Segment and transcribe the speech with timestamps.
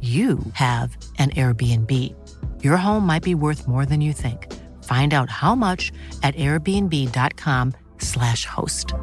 [0.00, 1.92] you have an Airbnb.
[2.62, 4.46] Your home might be worth more than you think.
[4.84, 5.90] Find out how much
[6.22, 8.94] at airbnb.com/slash host.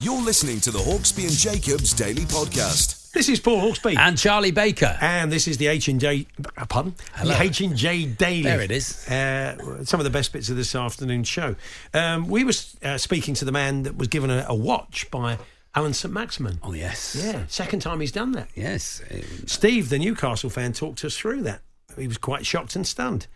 [0.00, 3.12] You're listening to the Hawksbee and Jacobs Daily Podcast.
[3.12, 3.96] This is Paul Hawksbee.
[3.98, 4.96] And Charlie Baker.
[5.00, 6.26] And this is the H and J.
[6.56, 7.34] uh, Pardon, Hello.
[7.34, 8.42] the H and J Daily.
[8.42, 9.06] There it is.
[9.06, 11.54] Uh, some of the best bits of this afternoon's show.
[11.94, 15.38] Um, we were uh, speaking to the man that was given a, a watch by
[15.74, 16.58] Alan St Maximin.
[16.62, 17.16] Oh, yes.
[17.18, 18.48] Yeah, second time he's done that.
[18.54, 19.00] Yes.
[19.46, 21.62] Steve, the Newcastle fan, talked us through that.
[21.96, 23.26] He was quite shocked and stunned.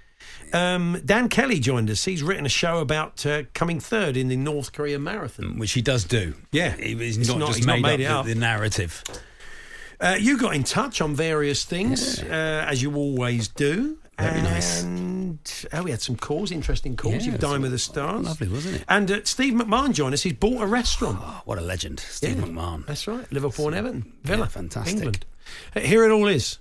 [0.53, 2.05] Um, Dan Kelly joined us.
[2.05, 5.59] He's written a show about uh, coming third in the North Korea marathon.
[5.59, 6.35] Which he does do.
[6.53, 6.75] Yeah.
[6.77, 8.27] He- He's It's not, not- just he's not made, made up, up.
[8.27, 9.03] The, the narrative.
[9.99, 13.99] Uh, you got in touch on various things, uh, as you always do.
[14.19, 14.83] Very nice.
[14.83, 15.39] And
[15.73, 17.15] oh, we had some calls, interesting calls.
[17.27, 18.25] Yeah, You've dined with the stars.
[18.25, 18.85] lovely, wasn't it?
[18.89, 20.23] And uh, Steve McMahon joined us.
[20.23, 21.19] He's bought a restaurant.
[21.21, 22.01] Oh, what a legend.
[22.01, 22.87] Steve Yeah, McMahon.
[22.87, 23.31] That's right.
[23.31, 24.13] Liverpool and Everton.
[24.23, 24.47] Villa.
[24.47, 24.95] fantastic.
[24.97, 25.27] England.
[25.75, 26.59] Uh, Here it all is.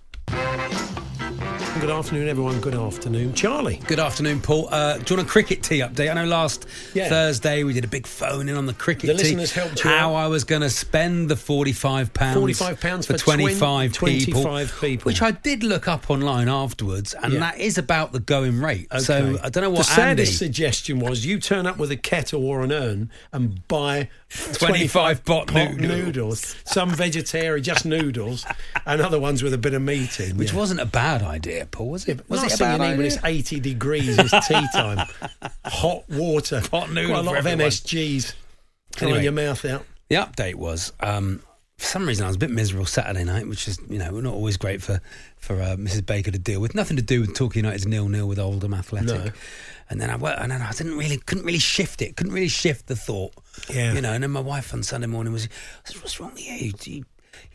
[1.82, 2.62] Good afternoon, everyone.
[2.62, 3.34] Good afternoon.
[3.34, 3.82] Charlie.
[3.88, 4.70] Good afternoon, Paul.
[4.72, 6.10] Uh, do you want a cricket tea update?
[6.10, 7.10] I know last Yeah.
[7.10, 9.36] Thursday we did a big phone in on the cricket The tea.
[9.36, 10.16] listeners helped you How out.
[10.16, 14.80] I was going to spend the forty-five pounds, £45 for for twenty-five 20 people, 25
[14.82, 15.10] people.
[15.10, 17.40] which I did look up online afterwards, and Yeah.
[17.42, 18.88] that is about the going rate.
[19.00, 20.46] So I don't know what the saddest Andy.
[20.54, 24.08] suggestion was you turn up with a kettle or an urn and buy
[24.54, 25.78] 25 pot noodles.
[25.80, 26.56] noodles.
[26.66, 28.46] Some vegetarian, just noodles,
[28.86, 30.38] and other ones with a bit of meat in.
[30.38, 30.60] Which yeah.
[30.60, 32.30] wasn't a bad idea, Paul, was it?
[32.30, 35.08] was Last it a bad you need when it's 80 degrees is tea time.
[35.66, 36.62] Hot water.
[36.72, 37.12] Hot noodles.
[37.12, 37.72] Quite a lot of everyone.
[37.72, 38.34] MSGs.
[38.96, 39.24] Drying Anyway.
[39.24, 39.86] your mouth out.
[40.10, 41.42] The update was, um,
[41.78, 44.22] for some reason, I was a bit miserable Saturday night, which is, you know, we're
[44.22, 45.02] not always great for
[45.38, 46.06] for uh, Mrs.
[46.06, 46.74] Baker to deal with.
[46.74, 49.08] Nothing to do with Torquay United's nil nil with Oldham Athletic.
[49.08, 49.32] No.
[49.90, 52.48] And then I went, and then I didn't really, couldn't really shift it, couldn't really
[52.48, 53.34] shift the thought.
[53.70, 53.94] Yeah.
[53.94, 56.46] You know, and then my wife on Sunday morning was, I said, "What's wrong with
[56.46, 56.72] you?
[56.72, 57.06] Do you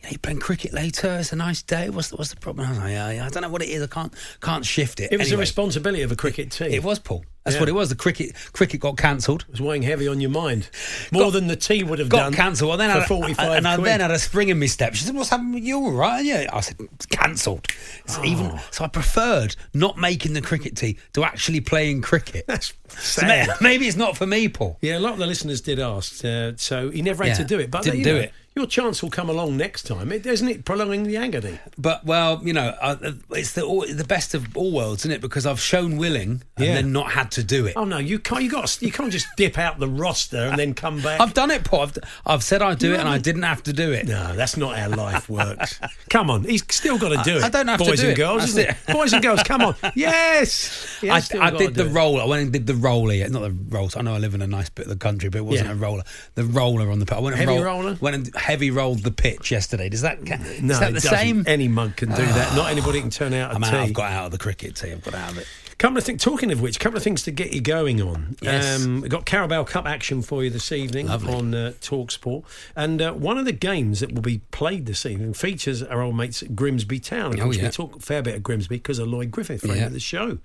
[0.01, 1.17] you know, you're playing cricket later.
[1.19, 1.89] It's a nice day.
[1.89, 2.67] What's the, what's the problem?
[2.67, 3.81] I was like, yeah, yeah, I don't know what it is.
[3.83, 5.11] I can't can't shift it.
[5.11, 6.71] It was the Anyway, responsibility of a cricket team.
[6.71, 7.23] It was Paul.
[7.43, 7.61] That's Yeah.
[7.61, 7.89] what it was.
[7.89, 9.45] The cricket cricket got cancelled.
[9.47, 10.69] It was weighing heavy on your mind.
[11.11, 12.33] More Got- than the tea would have got done.
[12.33, 12.69] cancelled.
[12.69, 14.93] Well, then for I, 45 I, and I then had a spring in my step.
[14.93, 15.77] She said, "What's happened with you?
[15.77, 17.67] All right?" Yeah, I said, "It's cancelled."
[18.09, 18.23] Oh.
[18.23, 22.45] Even so, I preferred not making the cricket tea to actually playing cricket.
[22.47, 23.25] That's So
[23.61, 24.77] maybe it's not for me, Paul.
[24.81, 27.43] Yeah, a lot of the listeners did ask, uh, so he never had Yeah, to
[27.45, 27.71] do it.
[27.71, 28.33] But didn't do know, it.
[28.61, 30.65] Your chance will come along next time, it, isn't it?
[30.65, 31.57] Prolonging the agony.
[31.79, 35.19] But well, you know, uh, it's the all, the best of all worlds, isn't it?
[35.19, 36.75] Because I've shown willing and Yeah.
[36.75, 37.73] then not had to do it.
[37.75, 38.43] Oh no, you can't.
[38.43, 38.79] You got.
[38.79, 41.19] You can't just dip out the roster and then come back.
[41.19, 41.81] I've done it, Paul.
[41.81, 44.05] I've, I've said I'd do You it, and I didn't have to do it.
[44.07, 45.79] No, that's not how life works.
[46.11, 47.43] come on, he's still got to do it.
[47.43, 48.21] I don't have to boys do and it.
[48.21, 48.75] girls, isn't it?
[48.93, 49.75] boys and girls, come on.
[49.95, 51.91] Yes, I, I did the it.
[51.93, 52.21] roll.
[52.21, 53.27] I went and did the roller.
[53.27, 53.89] Not the roll.
[53.95, 55.73] I know I live in a nice bit of the country, but it wasn't Yeah.
[55.73, 56.03] a roller.
[56.35, 57.15] The roller on the.
[57.15, 57.97] I went and Heavy roll- roller?
[57.99, 59.89] Went and heavy rolled the pitch yesterday.
[59.89, 60.21] Does that?
[60.21, 61.09] No, is that the doesn't.
[61.17, 61.43] same?
[61.47, 62.55] Any mug can do that.
[62.55, 63.67] Not anybody can turn out a I'm tea.
[63.69, 63.73] out.
[63.75, 64.93] I've got out of the cricket team.
[64.93, 65.47] I've got out of it.
[65.77, 66.23] Couple of things.
[66.23, 68.35] Talking of which, couple of things to get you going on.
[68.39, 68.85] Yes.
[68.85, 71.33] Um, we've got Carabao Cup action for you this evening Lovely.
[71.33, 72.43] on uh, Talksport,
[72.75, 76.15] and uh, one of the games that will be played this evening features our old
[76.15, 77.33] mates Grimsby Town.
[77.39, 79.87] Oh, course, we talk a fair bit of Grimsby because of Lloyd Griffith, friend Yeah.
[79.87, 80.37] of the show.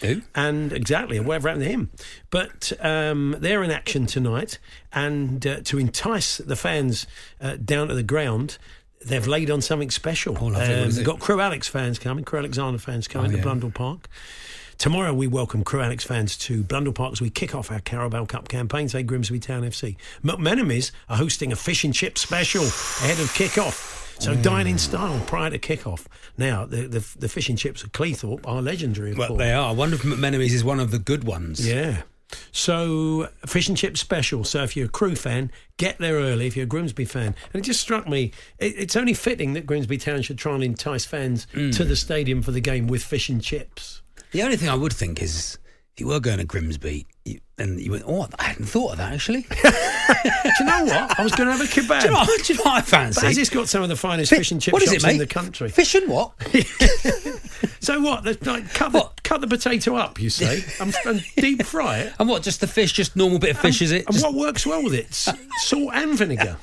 [0.00, 0.22] Who?
[0.34, 1.90] And exactly, whatever happened to him.
[2.30, 4.58] But um, they're in action tonight,
[4.92, 7.06] and uh, to entice the fans
[7.40, 8.58] uh, down to the ground.
[9.04, 10.36] They've laid on something special.
[10.40, 13.42] Oh, is they've got Crewe Alex fans coming, Crewe Alexandra fans coming Oh, to.
[13.42, 14.08] Blundell Park.
[14.76, 18.24] Tomorrow we welcome Crewe Alex fans to Blundell Park as we kick off our Carabao
[18.26, 19.96] Cup campaign, say Grimsby Town FC.
[20.24, 23.96] McMenemy's are hosting a fish and chip special ahead of kick-off.
[24.20, 24.42] So Mm.
[24.42, 26.08] dine in style prior to kick-off.
[26.36, 29.38] Now, the, the, the fish and chips at Cleethorpe are legendary, of Well, course.
[29.38, 29.68] they are.
[29.68, 30.04] I wonder if
[30.52, 31.64] is one of the good ones.
[31.66, 32.02] Yeah.
[32.52, 34.44] So, fish and chip special.
[34.44, 36.46] So, if you're a Crewe fan, get there early.
[36.46, 39.66] If you're a Grimsby fan, and it just struck me, it, it's only fitting that
[39.66, 41.74] Grimsby Town should try and entice fans Mm.
[41.76, 44.02] to the stadium for the game with fish and chips.
[44.32, 45.58] The only thing I would think is
[45.94, 48.98] if you were going to Grimsby, you, and you went, oh, I hadn't thought of
[48.98, 49.42] that actually.
[49.48, 51.18] Do you know what?
[51.18, 52.00] I was going to have a kebab.
[52.02, 53.20] do, you know, what- do you know what I fancy?
[53.20, 55.04] But has this got some of the finest Fi- fish and chip what is shops
[55.04, 55.68] it, in the country?
[55.70, 56.32] Fish and what?
[57.80, 58.24] So what?
[58.24, 59.17] The- Like, the, What?
[59.28, 62.12] Cut the potato up, you say, and, and deep fry it.
[62.18, 62.42] and what?
[62.42, 64.06] Just the fish, just normal bit of fish, is it?
[64.06, 65.12] And Just- what works well with it?
[65.12, 66.56] Salt and vinegar.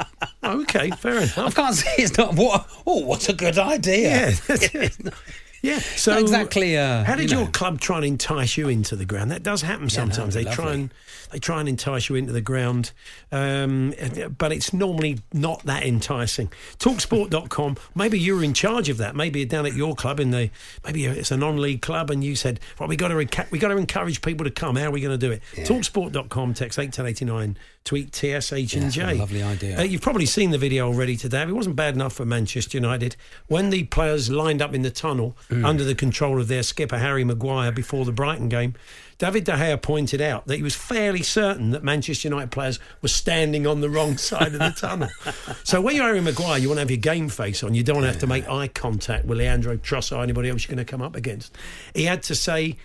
[0.44, 1.38] Okay, fair enough.
[1.38, 2.36] I can't see it's not.
[2.36, 2.68] What?
[2.88, 4.32] Oh, what a good idea!
[4.74, 4.90] Yeah,
[5.62, 5.80] yeah.
[5.80, 9.06] So Not exactly, uh, how did you your club try and entice you into the
[9.06, 9.32] ground?
[9.32, 10.34] That does happen Yeah, no, sometimes.
[10.34, 10.94] they be try and
[11.32, 12.92] they try and entice you into the ground,
[13.32, 13.94] um,
[14.38, 16.50] but it's normally not that enticing.
[16.80, 17.78] Talksport.com.
[17.96, 19.16] Maybe you were in charge of that.
[19.16, 20.50] Maybe you're down at your club in the
[20.86, 23.78] maybe it's a non-league club, and you said, "Well, we got to we got to
[23.78, 24.76] encourage people to come.
[24.76, 26.54] How are we going to do it?" Talksport.com.
[26.54, 27.58] Text eight ten eighty nine.
[27.84, 29.12] Tweet TSH and J.
[29.12, 29.78] a lovely idea.
[29.80, 31.44] Uh, you've probably seen the video already today.
[31.44, 33.16] It wasn't bad enough for Manchester United
[33.46, 35.64] when the players lined up in the tunnel Mm.
[35.64, 38.74] under the control of their skipper Harry Maguire before the Brighton game.
[39.18, 43.08] David De Gea pointed out that he was fairly certain that Manchester United players were
[43.08, 45.10] standing on the wrong side of the tunnel.
[45.64, 47.74] So when you're Harry Maguire, you want to have your game face on.
[47.74, 50.68] You don't want to have to make eye contact with Leandro Trossard or anybody else
[50.68, 51.56] you're going to come up against.
[51.94, 52.78] He had to say.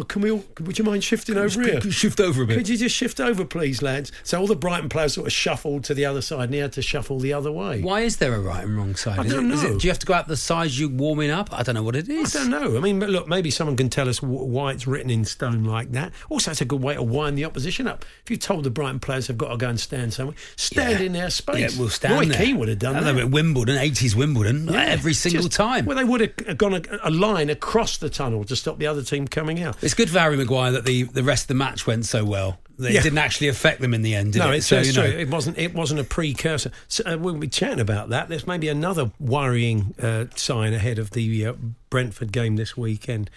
[0.00, 1.80] Oh, can we all, would you mind shifting over here?
[1.90, 2.56] Shift over a bit.
[2.56, 4.12] Could you just shift over, please, lads?
[4.22, 6.72] So all the Brighton players sort of shuffled to the other side, and he had
[6.74, 7.80] to shuffle the other way.
[7.82, 9.18] Why is there a right and wrong side?
[9.18, 9.70] I Is don't it, is know.
[9.72, 11.48] it, do you have to go out the sides you're warming up?
[11.52, 12.36] I don't know what it is.
[12.36, 12.76] I don't know.
[12.76, 15.64] I mean, but look, maybe someone can tell us wh- why it's written in stone
[15.64, 16.12] like that.
[16.30, 18.04] Also, it's a good way to wind the opposition up.
[18.22, 21.06] If you told the Brighton players they've got to go and stand somewhere, stand Yeah.
[21.06, 21.74] in their space.
[21.74, 22.38] Yeah, we'll stand Roy there.
[22.44, 23.14] Keane would have done I that.
[23.14, 25.86] know, at Wimbledon, 80s Wimbledon, Yeah, every single just- time.
[25.86, 29.02] Well, they would have gone a, a line across the tunnel to stop the other
[29.02, 29.76] team coming out.
[29.88, 32.58] It's good for Harry Maguire that the, the rest of the match went so well.
[32.78, 33.00] That Yeah.
[33.00, 34.56] It didn't actually affect them in the end, did no, it?
[34.56, 35.02] it's, so, it's true.
[35.02, 35.56] know, It wasn't.
[35.56, 36.72] It wasn't a precursor.
[36.88, 38.28] So, uh, we'll be chatting about that.
[38.28, 41.54] There's maybe another worrying uh, sign ahead of the uh,
[41.90, 43.30] Brentford game this weekend.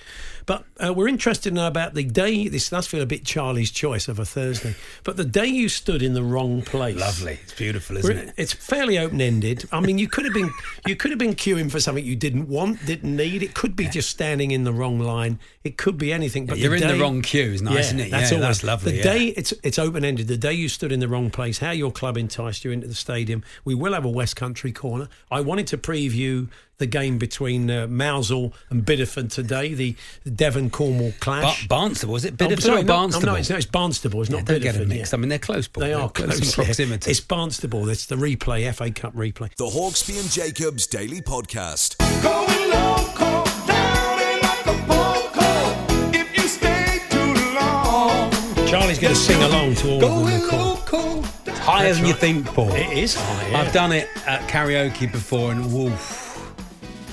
[0.45, 2.47] But uh, we're interested to know about the day.
[2.47, 6.01] This does feel a bit Charlie's choice of a Thursday, but the day you stood
[6.01, 6.97] in the wrong place.
[6.99, 7.39] lovely.
[7.43, 8.33] It's beautiful, isn't We're- it?
[8.37, 9.65] It's fairly open ended.
[9.71, 10.51] I mean, you could have been
[10.87, 13.43] you could have been queuing for something you didn't want, didn't need.
[13.43, 15.39] It could be just standing in the wrong line.
[15.63, 16.45] It could be anything.
[16.45, 18.11] But You're the in the wrong queue is nice, isn't it?
[18.11, 19.03] That's Yeah, always that's lovely, The yeah.
[19.03, 20.27] day it's it's open ended.
[20.27, 22.95] The day you stood in the wrong place, how your club enticed you into the
[22.95, 23.43] stadium.
[23.63, 25.07] We will have a West Country corner.
[25.29, 26.49] I wanted to preview
[26.81, 29.95] the game between uh, Mousehole and Bideford today, the
[30.35, 31.67] Devon Cornwall Ba- clash.
[31.69, 32.33] Barnstaple, was it?
[32.41, 33.23] Oh, sorry, or Barnstaple?
[33.23, 34.21] No, no, it's, no, it's Barnstaple.
[34.21, 34.77] It's Yeah, not don't get Bideford.
[34.79, 35.13] them mixed.
[35.13, 35.17] yeah.
[35.17, 35.67] I mean, they're close.
[35.69, 35.81] Paul.
[35.83, 37.11] They They're close close in proximity.
[37.11, 37.89] It's Barnstaple.
[37.89, 39.55] It's the replay, FA Cup replay.
[39.55, 41.97] The Hawksbee and Jacobs Daily Podcast.
[42.21, 46.17] Going local, down in Acapulco.
[46.17, 48.31] If you stay too long,
[48.67, 50.09] Charlie's going to sing along to all of them.
[50.09, 50.91] Going of course.
[50.91, 51.25] local.
[51.45, 52.73] It's higher than you think, Paul.
[52.73, 53.53] It is high.
[53.59, 56.20] I've done it at karaoke before, and woof,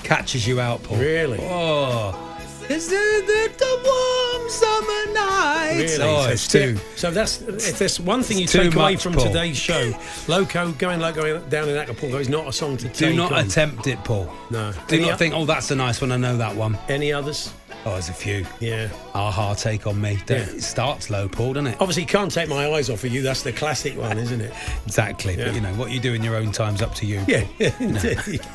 [0.09, 0.97] catches you out, Paul.
[0.97, 1.37] Really?
[1.41, 2.25] Oh,
[2.67, 5.97] it's the, the, the warm summer nights.
[5.99, 6.11] Really?
[6.11, 6.77] Oh, so, it's too.
[6.95, 9.25] so that's if there's one thing you take away much, from Paul.
[9.25, 9.93] today's show,
[10.27, 13.31] Loco going like going down in Acapulco is not a song to Do take not
[13.31, 13.45] on.
[13.45, 14.31] attempt it, Paul.
[14.49, 14.71] No.
[14.87, 16.11] Do Any not o- think, oh, that's a nice one.
[16.11, 16.77] I know that one.
[16.89, 17.53] Any others?
[17.85, 18.45] Oh, there's a few.
[18.59, 18.89] Yeah.
[19.15, 20.19] Aha, take on me.
[20.27, 20.37] Yeah.
[20.37, 21.77] It starts low, Paul, doesn't it?
[21.79, 23.21] Obviously, can't take my eyes off of you.
[23.21, 24.51] That's the classic one, isn't it?
[24.85, 25.35] Exactly.
[25.37, 25.45] Yeah.
[25.45, 27.23] But you know what you do in your own time's up to you.
[27.27, 27.45] Yeah,
[27.79, 28.41] indeed.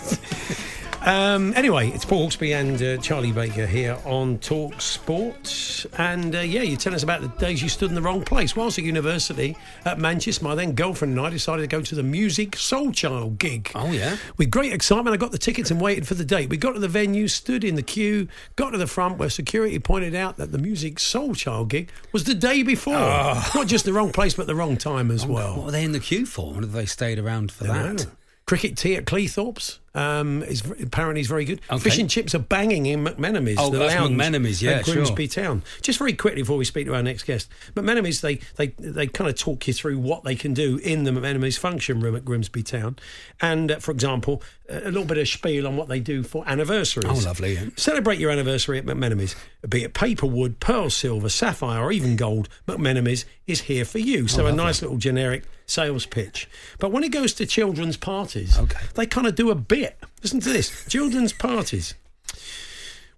[1.05, 5.85] Um, anyway, it's Paul Hawksbee and uh, Charlie Baker here on Talk Sport.
[5.99, 8.57] And uh, yeah, you tell us about the days you stood in the wrong place.
[8.57, 9.55] Whilst at university
[9.85, 13.71] at Manchester, my then girlfriend and I decided to go to the Musiq Soulchild gig.
[13.75, 14.17] Oh, yeah?
[14.39, 16.49] With great excitement, I got the tickets and waited for the date.
[16.49, 19.79] We got to the venue, stood in the queue, got to the front where security
[19.79, 22.95] pointed out that the Musiq Soulchild gig was the day before.
[22.95, 25.57] Not just the wrong place, but the wrong time as well.
[25.57, 26.55] What were they in the queue for?
[26.55, 28.07] What have they stayed around for that?
[28.09, 28.11] Oh.
[28.47, 31.61] Cricket tea at Cleethorpes um, is apparently is very good.
[31.71, 31.79] Okay.
[31.79, 33.57] Fish and chips are banging in McMenemy's.
[33.59, 35.63] Oh, the that's lounge yeah, at Grimsby Town.
[35.81, 39.31] Just very quickly before we speak to our next guest, McMenemy's they they they kind
[39.31, 42.63] of talk you through what they can do in the McMenemy's function room at Grimsby
[42.63, 42.97] Town,
[43.41, 47.09] and uh, for example, a little bit of spiel on what they do for anniversaries.
[47.09, 47.67] Oh, lovely, yeah.
[47.77, 49.37] Celebrate your anniversary at McMenemy's,
[49.67, 52.51] be it paper wood, pearl silver, sapphire, or even gold.
[52.67, 54.25] McMenemy's is here for you.
[54.25, 56.49] Oh, So a nice little generic sales pitch.
[56.79, 58.81] But when it goes to children's parties, Okay.
[58.95, 59.99] they kind of do a bit.
[60.23, 61.95] Listen to this: children's parties.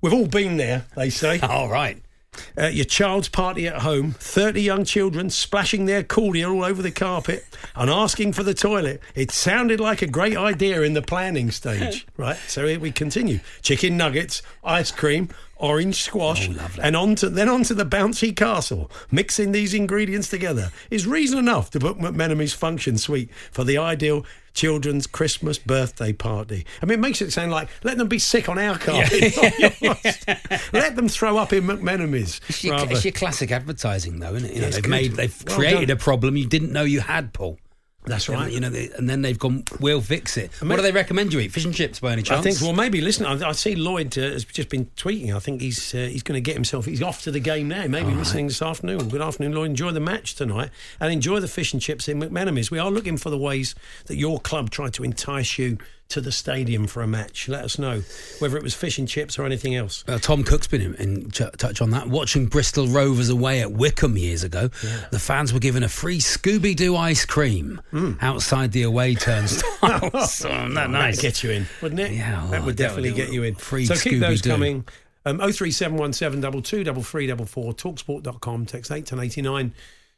[0.01, 1.41] We've all been there, they say.
[1.43, 2.03] All right.
[2.61, 6.91] Uh, your child's party at home, 30 young children splashing their cordial all over the
[6.91, 9.01] carpet and asking for the toilet.
[9.15, 12.37] It sounded like a great idea in the planning stage, right?
[12.47, 13.41] So here we continue.
[13.63, 18.91] Chicken nuggets, ice cream, orange squash, Oh, and onto then onto the bouncy castle.
[19.11, 24.25] Mixing these ingredients together is reason enough to book McMenemy's function suite for the ideal
[24.55, 26.65] children's Christmas birthday party.
[26.83, 29.37] I mean, it makes it sound like let them be sick on our carpet,
[29.83, 30.19] yours.
[30.73, 32.41] let them throw up in McMenemy's.
[32.49, 34.55] It's your, it's your classic advertising, though, isn't it?
[34.55, 34.91] You know, they've good.
[34.91, 35.97] made, they've Well created done.
[35.97, 37.59] a problem you didn't know you had, Paul.
[38.07, 38.51] That's right.
[38.51, 40.51] You know, they, and then they've gone, we'll fix it.
[40.63, 41.53] What do they recommend you eat?
[41.53, 42.41] Fish and chips, by any chance?
[42.41, 42.61] I think.
[42.61, 43.27] Well, maybe listen.
[43.27, 45.35] I, I see Lloyd uh, has just been tweeting.
[45.35, 46.85] I think he's uh, he's going to get himself.
[46.85, 47.87] He's off to the game now.
[47.87, 49.09] Maybe listening this afternoon.
[49.09, 49.71] Good afternoon, Lloyd.
[49.71, 50.71] Enjoy the match tonight
[51.01, 52.71] and enjoy the fish and chips in McMenemy's.
[52.71, 53.75] We are looking for the ways
[54.07, 57.49] that your club tried to entice you to the stadium for a match.
[57.49, 58.03] Let us know
[58.39, 60.05] whether it was fish and chips or anything else.
[60.07, 62.09] Uh, Tom Cook's been in, in ch- touch on that.
[62.09, 64.69] Watching Bristol Rovers away at Wycombe years ago,
[65.11, 67.81] the fans were given a free Scooby Doo ice cream
[68.21, 70.31] outside the away turnstiles.
[70.33, 71.21] so, that That'd nice.
[71.21, 72.13] get you in, wouldn't it?
[72.13, 73.55] Yeah, that would definitely get you in.
[73.57, 74.51] free so keep those Scooby-Doo.
[74.51, 74.85] coming.
[75.25, 79.75] Um, 03717 22 3344 talksport.com, text 81089,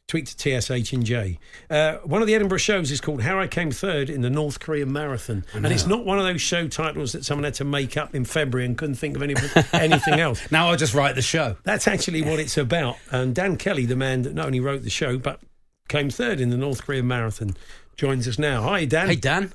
[0.09, 1.39] tweet to TSH and J.
[1.69, 4.59] Uh, one of the Edinburgh shows is called How I Came Third in the North
[4.59, 5.45] Korean Marathon.
[5.53, 8.25] And it's not one of those show titles that someone had to make up in
[8.25, 9.35] February and couldn't think of any,
[9.73, 10.51] anything else.
[10.51, 11.57] Now I'll just write the show.
[11.63, 12.97] That's actually what it's about.
[13.11, 15.39] And Dan Kelly, the man that not only wrote the show, but
[15.87, 17.55] came third in the North Korean Marathon,
[17.95, 18.63] joins us now.
[18.63, 19.07] Hi, Dan.
[19.07, 19.53] Hey, Dan.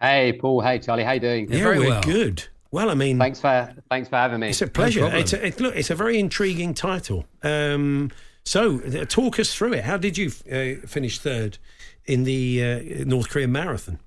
[0.00, 0.62] Hey, Paul.
[0.62, 1.04] Hey, Charlie.
[1.04, 1.50] How are you doing?
[1.50, 2.02] Yeah, yeah, very we're well.
[2.02, 2.44] good.
[2.70, 4.48] Well, I mean, Thanks for thanks for having me.
[4.48, 5.00] It's a pleasure.
[5.00, 5.20] problem.
[5.20, 7.24] it's a, it, look, it's a very intriguing title.
[7.42, 8.10] Um,
[8.46, 9.82] so, uh, talk us through it.
[9.82, 11.58] How did you uh, finish third
[12.04, 13.98] in the uh, North Korean marathon?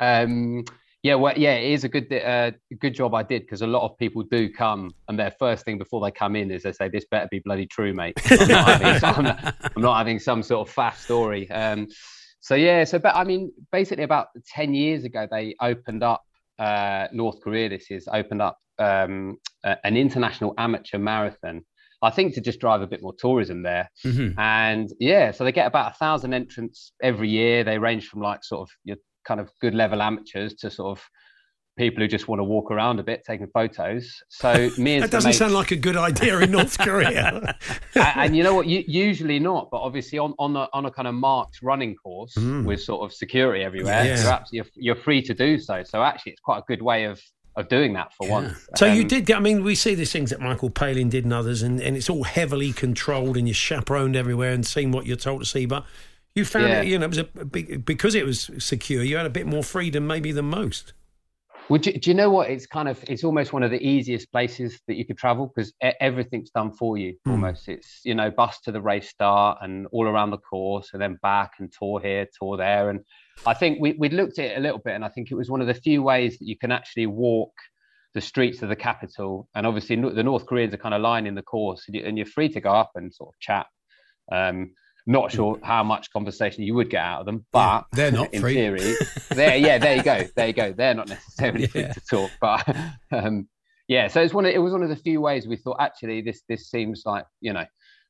[0.00, 0.64] Um,
[1.04, 3.84] yeah, well, yeah, it is a good uh, good job I did because a lot
[3.84, 6.88] of people do come and their first thing before they come in is they say,
[6.88, 10.42] "This better be bloody true, mate." I'm not, having, I'm not, I'm not having some
[10.42, 11.48] sort of fast story.
[11.52, 11.86] Um,
[12.40, 16.24] so yeah, so but I mean, basically about ten years ago, they opened up
[16.58, 17.68] uh, North Korea.
[17.68, 21.64] This is opened up um, a, an international amateur marathon.
[22.02, 23.90] I think to just drive a bit more tourism there.
[24.04, 24.38] Mm-hmm.
[24.38, 27.64] And yeah, so they get about a thousand entrants every year.
[27.64, 31.04] They range from like sort of your kind of good level amateurs to sort of
[31.76, 34.12] people who just want to walk around a bit taking photos.
[34.28, 37.56] So me and That doesn't mates- sound like a good idea in North Korea.
[37.94, 38.66] A- and you know what?
[38.66, 42.36] You, usually not, but obviously on on a on a kind of marked running course
[42.36, 44.22] with sort of security everywhere, Yeah.
[44.22, 45.82] you're, abs- you're you're free to do so.
[45.84, 47.20] So actually, it's quite a good way of
[47.56, 48.68] of doing that for once.
[48.76, 49.26] so you Um, did.
[49.26, 51.96] get- I mean, we see these things that Michael Palin did and others, and, and
[51.96, 55.66] it's all heavily controlled, and you're chaperoned everywhere and seeing what you're told to see.
[55.66, 55.84] But
[56.34, 56.82] you found Yeah.
[56.82, 59.02] it, you know, it was a, big, because it was secure.
[59.02, 60.92] You had a bit more freedom, maybe than most.
[61.68, 62.48] Would you, do you know what?
[62.48, 65.74] It's kind of it's almost one of the easiest places that you could travel because
[66.00, 67.14] everything's done for you.
[67.26, 71.02] Almost, it's you know bus to the race start and all around the course, and
[71.02, 72.88] then back and tour here, tour there.
[72.88, 73.00] And
[73.46, 75.50] I think we we looked at it a little bit, and I think it was
[75.50, 77.52] one of the few ways that you can actually walk
[78.14, 79.48] the streets of the capital.
[79.54, 82.26] And obviously, the North Koreans are kind of lining the course, and you- and you're
[82.26, 83.66] free to go up and sort of chat.
[84.30, 84.72] Um,
[85.06, 88.42] not sure how much conversation you would get out of them, but they're not in
[88.42, 88.54] free.
[88.54, 88.94] theory.
[89.30, 90.72] There, yeah, there you go, there you go.
[90.72, 92.68] They're not necessarily free to talk, but
[93.12, 93.48] um,
[93.88, 94.08] yeah.
[94.08, 94.44] So it's one.
[94.44, 97.24] Of, it was one of the few ways we thought actually this this seems like
[97.40, 97.64] you know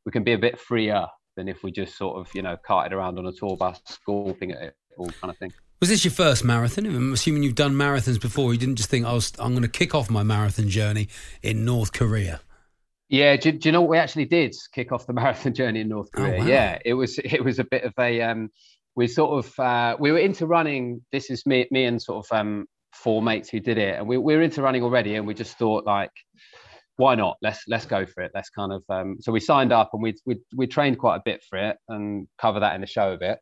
[0.06, 1.06] we can be a bit freer
[1.36, 4.52] than if we just sort of you know carted around on a tour bus, sculpting
[4.56, 5.52] at it, all kind of thing.
[5.80, 6.86] Was this your first marathon?
[6.86, 8.52] I'm assuming you've done marathons before.
[8.52, 11.08] You didn't just think, I was, I'm going to kick off my marathon journey
[11.42, 12.40] in North Korea.
[13.08, 14.54] Yeah, do, do you know what we actually did?
[14.72, 16.38] Kick off the marathon journey in North Oh, Korea.
[16.40, 16.46] wow.
[16.46, 18.50] Yeah, it was it was a bit of a um,
[18.96, 21.00] we sort of uh, we were into running.
[21.12, 24.18] This is me me and sort of um, four mates who did it, and we,
[24.18, 26.10] we were into running already, and we just thought like,
[26.98, 27.36] why not?
[27.42, 28.32] Let's let's go for it.
[28.34, 31.22] Let's kind of um, so we signed up and we we we trained quite a
[31.24, 33.38] bit for it and cover that in the show a bit.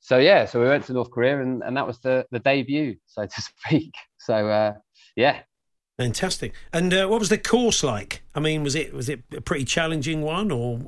[0.00, 2.94] So yeah, so we went to North Korea and, and that was the the debut,
[3.06, 3.92] so to speak.
[4.18, 4.74] So uh,
[5.16, 5.40] yeah,
[5.98, 6.52] Fantastic.
[6.72, 8.22] And uh, what was the course like?
[8.34, 10.78] I mean, was it was it a pretty challenging one, or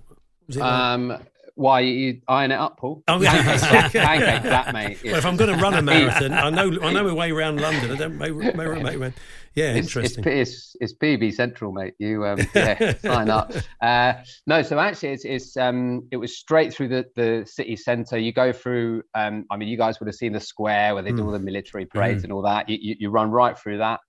[0.47, 0.61] was it?
[0.61, 1.19] like- Um,
[1.55, 3.03] why you iron it up, Paul?
[3.09, 3.43] Oh, yeah.
[3.43, 4.99] Pancake pancake that, mate.
[5.05, 7.61] well, if I'm going to run a marathon, I know I know my way around
[7.61, 7.91] London.
[7.91, 9.13] I don't may, may, may, may,
[9.55, 10.25] Yeah, it's, it's, interesting.
[10.27, 11.95] it's, it's PB Central, mate.
[11.99, 13.53] You um, yeah, sign up.
[13.81, 14.15] Uh,
[14.47, 18.19] no, so actually, it's, it's um, it was straight through the, the city centre.
[18.19, 19.03] You go through.
[19.15, 21.39] Um, I mean, you guys would have seen the square where they do all the
[21.39, 22.69] military parades and all that.
[22.69, 24.01] You, you, you run right through that.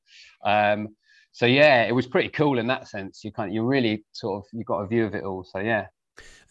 [0.45, 0.89] Um,
[1.33, 3.23] so yeah, it was pretty cool in that sense.
[3.23, 5.43] You kind, you really sort of you got a view of it all.
[5.43, 5.87] So yeah.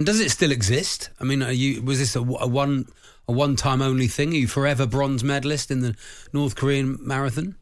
[0.01, 1.11] And does it still exist?
[1.21, 2.87] I mean, are you was this a, a one
[3.29, 4.31] a one time only thing?
[4.31, 5.95] Are you forever bronze medalist in the
[6.33, 7.57] North Korean marathon?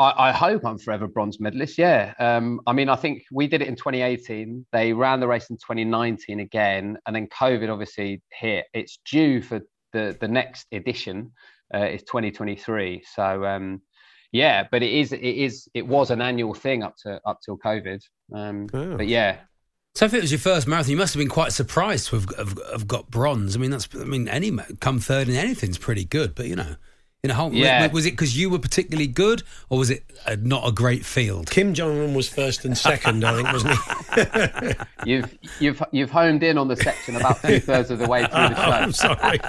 [0.00, 1.78] I, I hope I'm forever bronze medalist.
[1.78, 2.14] Yeah.
[2.18, 4.66] Um, I mean, I think we did it in 2018.
[4.72, 8.66] They ran the race in 2019 again, and then COVID obviously hit.
[8.74, 9.60] It's due for
[9.92, 11.30] the the next edition.
[11.72, 13.04] Uh, is 2023.
[13.14, 13.82] So um,
[14.32, 17.56] yeah, but it is it is it was an annual thing up to up till
[17.56, 18.00] COVID.
[18.34, 18.96] Um, Oh.
[18.96, 19.36] But yeah,
[19.98, 22.28] So if it was your first marathon, you must have been quite surprised to have,
[22.36, 23.56] have, have got bronze.
[23.56, 26.76] I mean, that's I mean, any come third in anything's pretty good, but you know,
[27.24, 27.88] in a whole Yeah.
[27.88, 31.50] was it because you were particularly good, or was it uh not a great field?
[31.50, 35.10] Kim Jong Un was first and second, I think, wasn't he?
[35.10, 38.30] you've you've you've homed in on the section about two thirds of the way through
[38.30, 38.70] the show.
[38.70, 39.40] I'm sorry.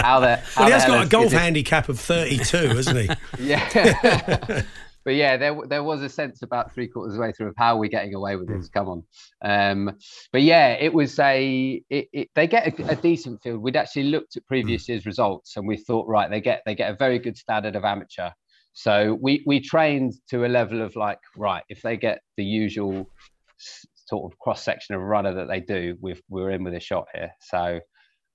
[0.00, 3.08] How the how Well, he has got a golf handicap of 32, hasn't he?
[3.38, 4.62] Yeah.
[5.04, 7.54] But yeah, there there was a sense about three quarters of the way through of
[7.56, 8.56] how we're getting away with Hmm.
[8.58, 8.68] this.
[8.68, 9.02] Come on.
[9.42, 9.96] Um,
[10.32, 13.60] but yeah, it was a it, it, they get a, a decent field.
[13.62, 14.92] We'd actually looked at previous Hmm.
[14.92, 17.84] year's results and we thought, right, they get they get a very good standard of
[17.84, 18.30] amateur.
[18.74, 23.10] So we we trained to a level of like, right, if they get the usual
[23.58, 27.06] sort of cross section of runner that they do, we've we're in with a shot
[27.14, 27.32] here.
[27.40, 27.80] So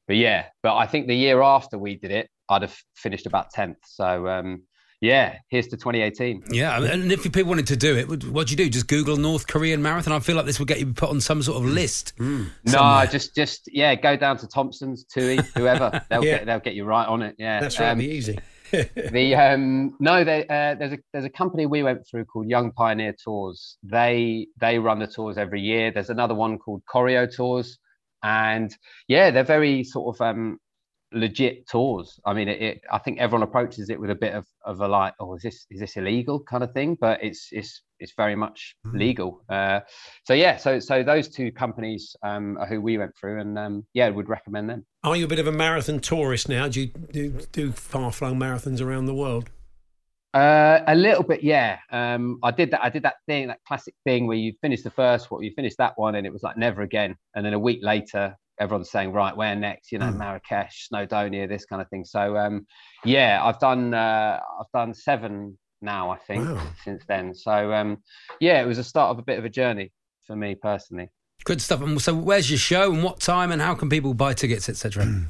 [0.07, 3.51] but yeah, but I think the year after we did it, I'd have finished about
[3.53, 3.75] 10th.
[3.83, 4.63] So um,
[5.01, 6.43] yeah, here's to 2018.
[6.51, 8.69] Yeah, and if people wanted to do it, what'd you do?
[8.69, 10.13] Just Google North Korean marathon.
[10.13, 12.13] I feel like this would get you put on some sort of list.
[12.19, 13.07] No, somewhere.
[13.07, 16.03] just just yeah, go down to Thompson's, Tui, whoever.
[16.09, 16.37] They'll Yeah.
[16.37, 17.35] get they'll get you right on it.
[17.37, 18.37] Yeah, That's right, Um, be easy.
[18.71, 22.69] the um no they, uh, there's a there's a company we went through called young
[22.73, 27.77] pioneer tours they they run the tours every year there's another one called Koryo Tours
[28.23, 28.75] and
[29.07, 30.59] yeah they're very sort of um
[31.17, 34.45] legit tours i mean it, it i think everyone approaches it with a bit of,
[34.65, 37.81] of a like oh is this is this illegal kind of thing but it's it's
[37.99, 39.79] it's very much legal uh
[40.23, 43.85] so yeah so so those two companies um are who we went through and um
[43.93, 46.67] yeah would recommend them Are you a bit of a marathon tourist now?
[46.67, 49.49] Do you do, do far flung marathons around the world?
[50.33, 51.79] Uh, a little bit, yeah.
[51.91, 52.83] Um, I did that.
[52.83, 55.75] I did that thing, that classic thing where you finish the first one, you finish
[55.77, 57.15] that one, and it was like never again.
[57.33, 59.91] And then a week later, everyone's saying, right, where next?
[59.91, 62.05] You know, Marrakesh, Snowdonia, this kind of thing.
[62.05, 62.65] So, um,
[63.05, 66.61] yeah, I've done, uh, I've done seven now, I think, Wow.
[66.83, 67.33] since then.
[67.35, 67.97] So, um,
[68.39, 69.91] yeah, it was a start of a bit of a journey
[70.25, 71.09] for me personally.
[71.45, 71.81] Good stuff.
[71.81, 75.27] And so, where's your show and what time and how can people buy tickets, etc.?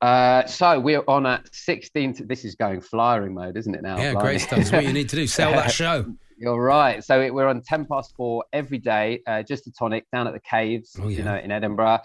[0.00, 2.26] Uh, so we're on at 16.
[2.26, 3.96] This is going flyering mode, isn't it now?
[3.96, 4.24] yeah, Blimey.
[4.24, 4.58] great stuff.
[4.58, 5.26] That's what you need to do.
[5.28, 6.04] Sell that show.
[6.38, 7.02] You're right.
[7.04, 10.32] So it, we're on 10 past four every day, uh, just a tonic down at
[10.34, 12.00] the caves, Oh, you know, in Edinburgh.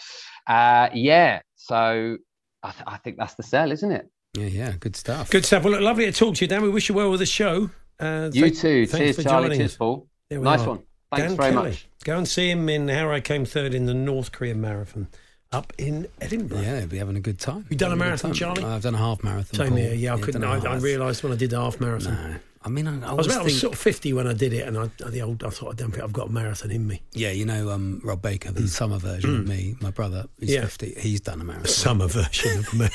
[0.47, 1.41] Uh, yeah.
[1.55, 2.17] So
[2.63, 4.09] I, th- I think that's the sell, isn't it?
[4.37, 5.29] Yeah, yeah, good stuff.
[5.31, 5.63] Good stuff.
[5.63, 6.61] Well, look, lovely to talk to you, Dan.
[6.61, 7.69] We wish you well with the show.
[7.99, 8.85] Uh, You thank- too.
[8.87, 9.45] Thanks Cheers, for Charlie.
[9.47, 9.77] joining Cheers, us.
[9.77, 10.07] Paul.
[10.31, 10.67] Nice are.
[10.69, 10.79] one.
[11.11, 11.69] Thanks Dan very Kelly.
[11.71, 11.87] much.
[12.03, 15.07] Go and see him in How I Came Third in the North Korean Marathon
[15.51, 16.61] up in Edinburgh.
[16.61, 17.65] Yeah, be having a good time.
[17.69, 18.35] You done a Having good marathon, time.
[18.35, 18.63] Charlie?
[18.63, 19.57] I've done a half marathon.
[19.57, 19.77] Same Paul.
[19.77, 19.93] here.
[19.95, 20.43] Yeah, I done couldn't.
[20.43, 20.83] a I, I half.
[20.83, 22.13] realised when I did the half marathon.
[22.13, 22.35] No.
[22.61, 24.51] I mean, I, I, I was about I was sort of 50 when I did
[24.51, 26.85] it, and I, the old, I thought I don't think I've got a marathon in
[26.87, 27.01] me.
[27.13, 30.53] yeah, you know, um, Rob Baker, the summer version of me, my brother, he's Mm.
[30.55, 30.61] Yeah.
[30.61, 30.95] 50.
[30.99, 31.67] He's done a marathon.
[31.67, 32.89] summer version of me.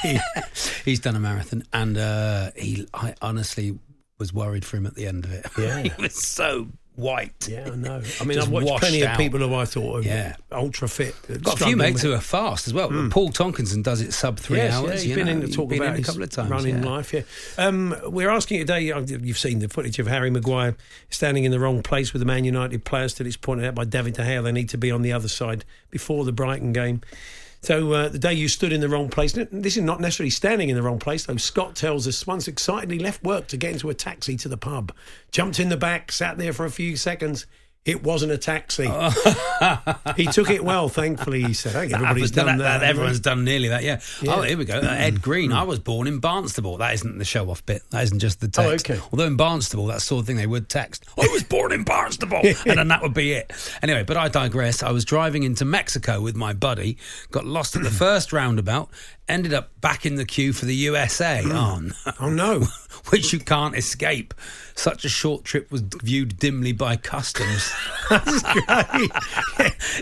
[0.85, 3.79] He's done a marathon, and uh, he, I honestly
[4.19, 5.47] was worried for him at the end of it.
[5.59, 5.83] Yeah.
[5.83, 7.49] he was so white.
[7.49, 8.03] Yeah, I know.
[8.21, 9.13] I mean, I've watched plenty out.
[9.13, 10.37] of people who I thought were Yeah.
[10.53, 11.15] ultra fit.
[11.43, 12.89] Got a few mates who are fast as well.
[13.11, 14.87] Paul Tonkinson does it sub three Yes, hours.
[14.89, 16.51] Yeah, he's you been know, in to talk about a couple of times.
[16.51, 16.91] running yeah.
[16.91, 17.13] life.
[17.13, 17.23] Yeah,
[17.59, 18.93] um, we're asking today.
[18.93, 20.77] uh, You've seen the footage of Harry Maguire
[21.11, 23.15] standing in the wrong place with the Man United players.
[23.15, 25.29] Till it's pointed out by David De Gea, they need to be on the other
[25.29, 27.01] side before the Brighton game.
[27.65, 30.69] So uh, the day you stood in the wrong place, this is not necessarily standing
[30.69, 31.39] in the wrong place, though.
[31.39, 34.93] Scott tells us once excitedly left work to get into a taxi to the pub,
[35.31, 37.47] jumped in the back, sat there for a few seconds.
[37.85, 38.85] It wasn't a taxi.
[40.17, 41.43] he took it well, thankfully.
[41.43, 44.01] He said, "I think everybody's That- done that." that- everyone's done nearly that, yeah.
[44.23, 44.35] Yeah.
[44.37, 44.79] Oh, here we go.
[44.79, 45.53] Uh, Ed Green.
[45.53, 46.79] I was born in Barnstaple.
[46.79, 47.83] That isn't the show off bit.
[47.91, 48.91] That isn't just the Oh, text.
[48.91, 49.01] okay.
[49.13, 51.05] Although in Barnstaple, that sort of thing they would text.
[51.19, 52.43] I was born in Barnstaple.
[52.67, 53.53] and then that would be it.
[53.83, 54.83] Anyway, but I digress.
[54.83, 56.97] I was driving into Mexico with my buddy,
[57.33, 58.89] got lost at the first roundabout,
[59.29, 61.43] ended up back in the queue for the USA.
[61.45, 61.91] Oh, no.
[62.19, 62.61] Oh no!
[63.11, 64.33] Which you can't escape.
[64.77, 67.73] Such a short trip was viewed dimly by customs.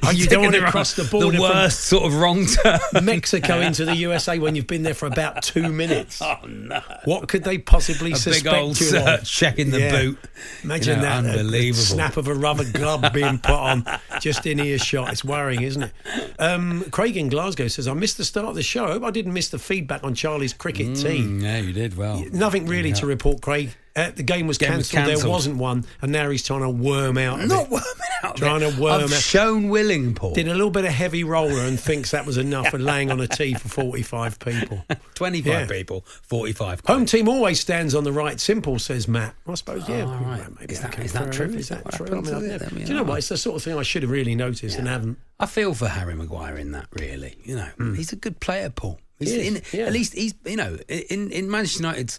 [0.05, 2.79] Oh, you You're don't want to cross the border The worst sort of wrong turn.
[3.05, 6.21] Mexico into the USA when you've been there for about two minutes.
[6.23, 6.81] Oh no!
[7.05, 9.27] What could they possibly A suspect big old you search of?
[9.29, 9.91] checking the Yeah.
[10.01, 10.19] boot.
[10.65, 11.37] Imagine You know, that.
[11.39, 11.83] unbelievable.
[11.83, 13.85] snap of a rubber glove being put on
[14.21, 15.13] just in earshot.
[15.13, 15.93] It's worrying, isn't it?
[16.39, 18.87] Um, Craig in Glasgow says, I missed the start of the show.
[18.87, 21.41] I hope I didn't miss the feedback on Charlie's cricket team.
[21.41, 22.25] Mm, yeah, you did well.
[22.33, 23.71] Nothing really to report, Craig.
[23.95, 25.07] Uh, the game was cancelled.
[25.07, 27.41] There wasn't one, and now he's trying to worm out.
[27.41, 27.71] Not it.
[27.71, 27.85] worming
[28.25, 28.37] out.
[28.37, 29.19] Trying to worm I've out.
[29.21, 30.33] shown willing, Paul.
[30.33, 33.21] Did a little bit of heavy roller and thinks that was enough and laying on
[33.21, 34.83] a tee for 45 people.
[35.15, 35.67] 25 Yeah.
[35.67, 36.81] people, 45.
[36.87, 38.41] Home team always stands on the right.
[38.41, 39.35] Simple, says Matt.
[39.47, 40.05] I suppose, yeah.
[40.07, 40.43] Oh, right.
[40.61, 41.47] Maybe Is that- that true?
[41.49, 42.07] Is that that true?
[42.07, 42.63] I mean, Is I've it?
[42.63, 43.19] I mean, do you know what?
[43.19, 45.19] It's the sort of thing I should have really noticed and haven't.
[45.39, 47.37] I feel for Harry Maguire in that, really.
[47.45, 49.01] You know, he's a good player, Paul.
[49.19, 49.31] He's.
[49.33, 49.87] He is, in, yeah.
[49.87, 52.19] At least he's, you know, in, in Manchester United's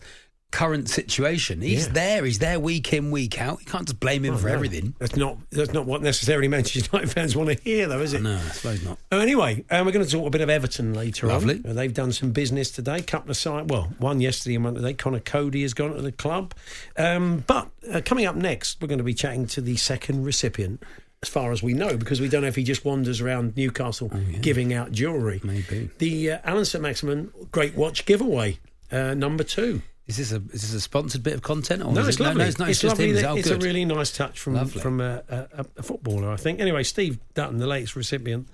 [0.54, 1.62] current situation.
[1.62, 1.94] He's Yeah.
[1.94, 2.26] there.
[2.26, 3.60] He's there week in, week out.
[3.60, 4.54] You can't just blame him Oh, for no.
[4.54, 4.94] everything.
[5.00, 8.22] That's not that's not what necessarily Manchester United fans want to hear, though, is it?
[8.22, 9.00] No, I suppose not.
[9.12, 11.56] Oh, anyway, um, we're going to talk a bit of Everton later Lovely.
[11.66, 11.72] on.
[11.72, 13.02] Uh, they've done some business today.
[13.02, 14.94] Couple of sites, well, one yesterday and one today.
[14.94, 16.54] Conor Coady has gone to the club.
[16.98, 20.84] Um, but uh, coming up next, we're going to be chatting to the second recipient,
[21.24, 24.12] as far as we know, because we don't know if he just wanders around Newcastle
[24.42, 25.42] giving out jewellery.
[25.44, 25.89] Oh, Maybe.
[25.98, 28.60] The uh, Alan St Maximin Great Watch giveaway,
[28.92, 29.82] uh, number two.
[30.06, 31.82] Is this a is this a sponsored bit of content?
[31.82, 32.39] Or No, it's it, lovely.
[32.44, 32.70] No, it's not.
[32.70, 33.10] It's, just lovely.
[33.12, 33.16] him.
[33.16, 34.82] that- Oh, it's a really nice touch from Lovely.
[34.82, 36.60] from a, a, a footballer, I think.
[36.60, 38.50] Anyway, Steve Dutton, the latest recipient,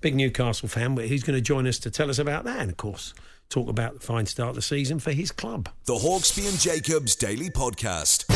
[0.00, 2.70] big Newcastle fan, but he's going to join us to tell us about that, and
[2.70, 3.14] of course,
[3.48, 5.68] talk about the fine start of the season for his club.
[5.86, 8.26] The Hawksbee and Jacobs Daily Podcast.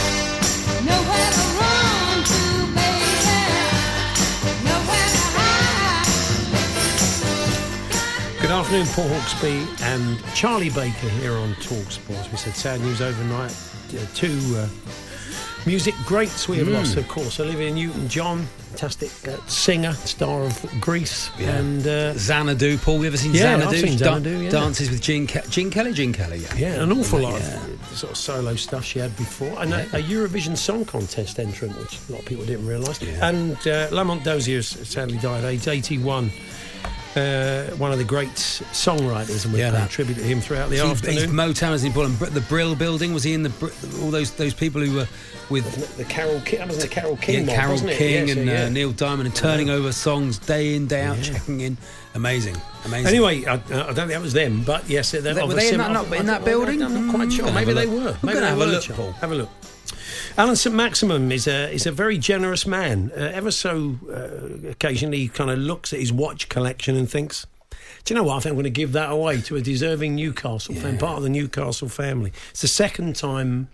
[8.47, 12.31] Good afternoon, Paul Hawksbee and Charlie Baker here on Talk Sports.
[12.31, 13.51] We said sad news overnight.
[13.93, 14.69] Uh, two uh,
[15.67, 17.41] music greats we have lost, of course.
[17.41, 22.79] Olivia Newton-John, fantastic uh, singer, star of Grease, and uh, Xanadu.
[22.79, 23.67] Paul, you ever seen Yeah, Xanadu?
[23.67, 24.51] I've seen Xanadu, yeah.
[24.51, 25.93] Dances with Gene, Ke- Gene Kelly.
[25.93, 26.39] Gene Kelly.
[26.39, 26.55] Yeah.
[26.55, 30.01] Yeah, an awful lot of sort of solo stuff she had before, and a, a
[30.01, 33.03] Eurovision Song Contest entrant, which a lot of people didn't realise.
[33.03, 36.31] And uh, Lamont Dozier sadly died at age 81.
[37.17, 40.77] Uh, one of the great songwriters, and Yeah, paying that- tribute to him throughout the
[40.77, 41.31] He's, he's afternoon.
[41.35, 42.05] Motown, isn't he, Paul?
[42.07, 43.51] And the Brill Building was he in the
[44.03, 45.09] all those those people who were
[45.49, 47.97] with the Carole King, that wasn't the Carole King, mob, Carol wasn't it?
[47.97, 48.65] King Yeah, so, and yeah.
[48.65, 51.79] uh, Neil Diamond and turning over songs day in day out, checking in.
[52.15, 53.07] Amazing, amazing.
[53.07, 55.93] Anyway, I, I don't think that was them, but yes, they're Were they in that-
[55.93, 56.83] not in that building?
[56.83, 57.45] I'm not quite Mm, sure.
[57.47, 58.15] gonna Maybe they were.
[58.23, 58.85] Maybe gonna they have a look.
[59.17, 59.49] Have a look.
[60.39, 63.11] Alan St Maximin is a is a very generous man.
[63.17, 67.47] Uh, ever so uh, occasionally, he kind of looks at his watch collection and thinks,
[68.05, 68.37] "Do you know what?
[68.37, 71.23] I think I'm going to give that away to a deserving Newcastle fan, part of
[71.23, 73.69] the Newcastle family." It's the second time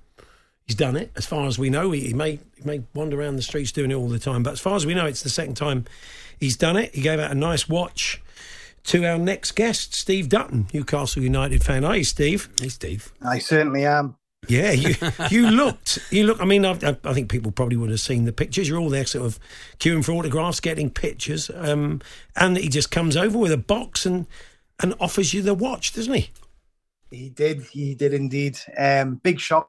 [0.64, 1.90] he's done it, as far as we know.
[1.90, 4.52] He, he may he may wander around the streets doing it all the time, but
[4.52, 5.84] as far as we know, it's the second time
[6.38, 6.94] he's done it.
[6.94, 8.22] He gave out a nice watch
[8.84, 11.82] to our next guest, Steve Dutton, Newcastle United fan.
[11.82, 12.48] Hey, Steve.
[12.60, 13.12] hey, Steve.
[13.20, 14.16] I certainly am.
[14.48, 14.94] Yeah, you
[15.30, 16.40] you looked you look.
[16.40, 16.72] I mean, I,
[17.04, 18.68] I think people probably would have seen the pictures.
[18.68, 19.38] You're all there, sort of
[19.78, 22.00] queuing for autographs, getting pictures, um,
[22.34, 24.26] and he just comes over with a box and
[24.82, 26.30] and offers you the watch, doesn't he?
[27.10, 27.62] He did.
[27.62, 28.58] He did indeed.
[28.76, 29.68] Um, big shock.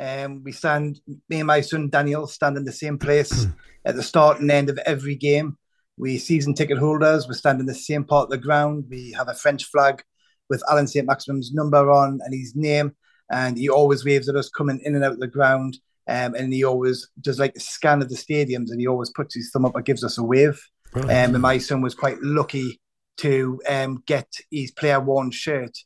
[0.00, 3.46] Um, we stand, me and my son Daniel stand in the same place
[3.84, 5.58] at the start and end of every game.
[5.96, 7.26] We season ticket holders.
[7.26, 8.84] We stand in the same part of the ground.
[8.88, 10.02] We have a French flag
[10.48, 11.04] with Alan St.
[11.04, 12.94] Maximin's number on and his name.
[13.30, 15.78] And he always waves at us coming in and out of the ground.
[16.08, 19.34] Um, and he always does like a scan of the stadiums and he always puts
[19.34, 20.60] his thumb up and gives us a wave.
[20.94, 22.80] Um, and my son was quite lucky
[23.18, 25.76] to um, get his player worn shirt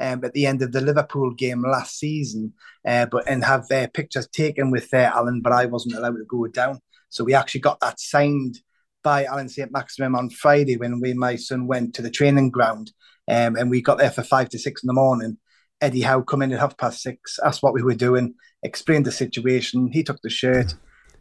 [0.00, 2.52] um, at the end of the Liverpool game last season,
[2.86, 6.24] uh, but and have their pictures taken with uh, Alan, but I wasn't allowed to
[6.28, 6.80] go down.
[7.08, 8.58] So we actually got that signed
[9.02, 9.72] by Alan St.
[9.72, 12.92] Maximin on Friday when we my son went to the training ground,
[13.28, 15.38] um, and we got there for five to six in the morning.
[15.82, 19.12] Eddie Howe come in at half past six, asked what we were doing, explained the
[19.12, 19.90] situation.
[19.92, 20.74] He took the shirt.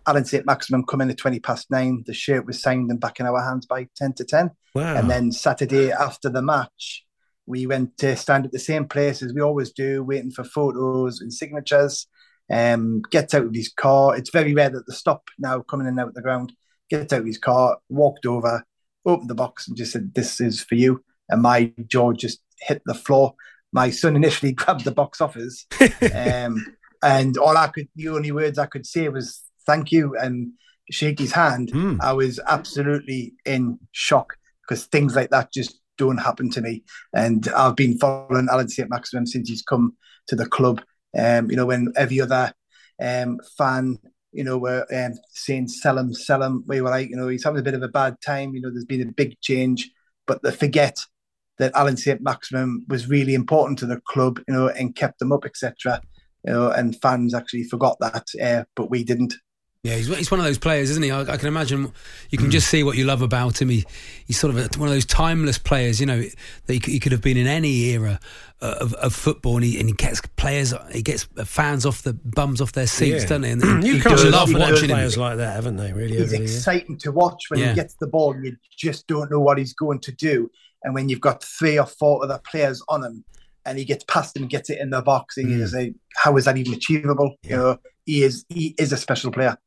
[0.07, 0.45] Alan St.
[0.45, 2.03] Maximin come in at 20 past nine.
[2.05, 4.51] The shirt was signed and back in our hands by 10 to 10.
[4.75, 4.95] Wow.
[4.95, 7.05] And then Saturday after the match,
[7.45, 11.21] we went to stand at the same place as we always do, waiting for photos
[11.21, 12.07] and signatures.
[12.51, 14.15] Um, gets out of his car.
[14.15, 16.53] It's very rare that the stop now coming in and out of the ground.
[16.89, 18.63] Gets out of his car, walked over,
[19.05, 22.81] opened the box, and just said, "This is for you." And my jaw just hit
[22.85, 23.35] the floor.
[23.71, 25.65] My son initially grabbed the box off us,
[26.13, 26.65] um,
[27.03, 30.53] and all I could, the only words I could say was "thank you" and
[30.89, 31.69] shake his hand.
[31.71, 31.97] Hmm.
[32.01, 34.35] I was absolutely in shock
[34.67, 36.83] because things like that just don't happen to me.
[37.13, 38.89] And I've been following Alan St.
[38.89, 39.95] Maximin since he's come
[40.27, 40.81] to the club.
[41.17, 42.53] Um, you know, when every other
[43.01, 43.99] um, fan,
[44.31, 47.43] you know, were um, saying sell him, sell him, we were like, you know, he's
[47.43, 48.53] having a bit of a bad time.
[48.53, 49.91] You know, there's been a big change,
[50.25, 50.97] but they forget
[51.57, 52.21] that Alan St.
[52.21, 56.01] Maximin was really important to the club, you know, and kept them up, etc.
[56.45, 59.35] You know, and fans actually forgot that, uh, but we didn't.
[59.83, 61.09] Yeah, he's, he's one of those players, isn't he?
[61.09, 61.91] I, I can imagine
[62.29, 63.69] you can just see what you love about him.
[63.69, 63.83] He,
[64.27, 66.99] he's sort of a, one of those timeless players, you know, that he, could- he
[66.99, 68.19] could have been in any era
[68.61, 72.13] uh, of, of football, and he, and he gets players, he gets fans off the
[72.13, 73.29] bums off their seats, Yeah.
[73.29, 73.49] doesn't he?
[73.51, 74.95] And you Newcastle love have watching him.
[74.97, 75.91] players like that, haven't they?
[75.93, 76.55] Really, over he's the years?
[76.57, 77.69] exciting to watch when Yeah.
[77.69, 78.35] he gets the ball.
[78.39, 80.51] You just don't know what he's going to do.
[80.83, 83.23] And when you've got three or four other players on him,
[83.65, 85.59] and he gets past them, gets it in the box, and Mm.
[85.59, 89.31] you say, "How is that even achievable?" You know, he is he is a special
[89.31, 89.57] player.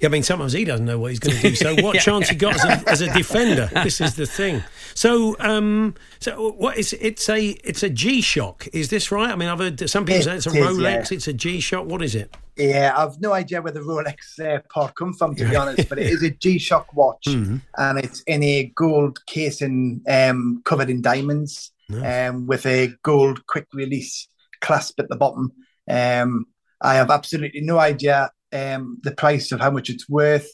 [0.00, 1.54] Yeah, I mean, sometimes he doesn't know what he's going to do.
[1.54, 2.00] So, what Yeah.
[2.00, 3.70] chance he got as a, as a defender?
[3.84, 4.62] This is the thing.
[4.94, 8.66] So, um, so what is it's a it's a G Shock?
[8.72, 9.30] Is this right?
[9.30, 11.10] I mean, I've heard some people It say it's a is, Rolex.
[11.10, 11.16] yeah.
[11.16, 11.86] It's a G Shock.
[11.86, 12.34] What is it?
[12.56, 15.98] Yeah, I've no idea where the Rolex uh, part come from, to be honest, but
[15.98, 17.62] it is a G-Shock watch, and
[17.98, 21.72] it's in a gold casing um, covered in diamonds,
[22.04, 24.28] um, with a gold quick release
[24.60, 25.52] clasp at the bottom.
[25.88, 26.44] Um,
[26.82, 30.48] I have absolutely no idea um, the price of how much it's worth.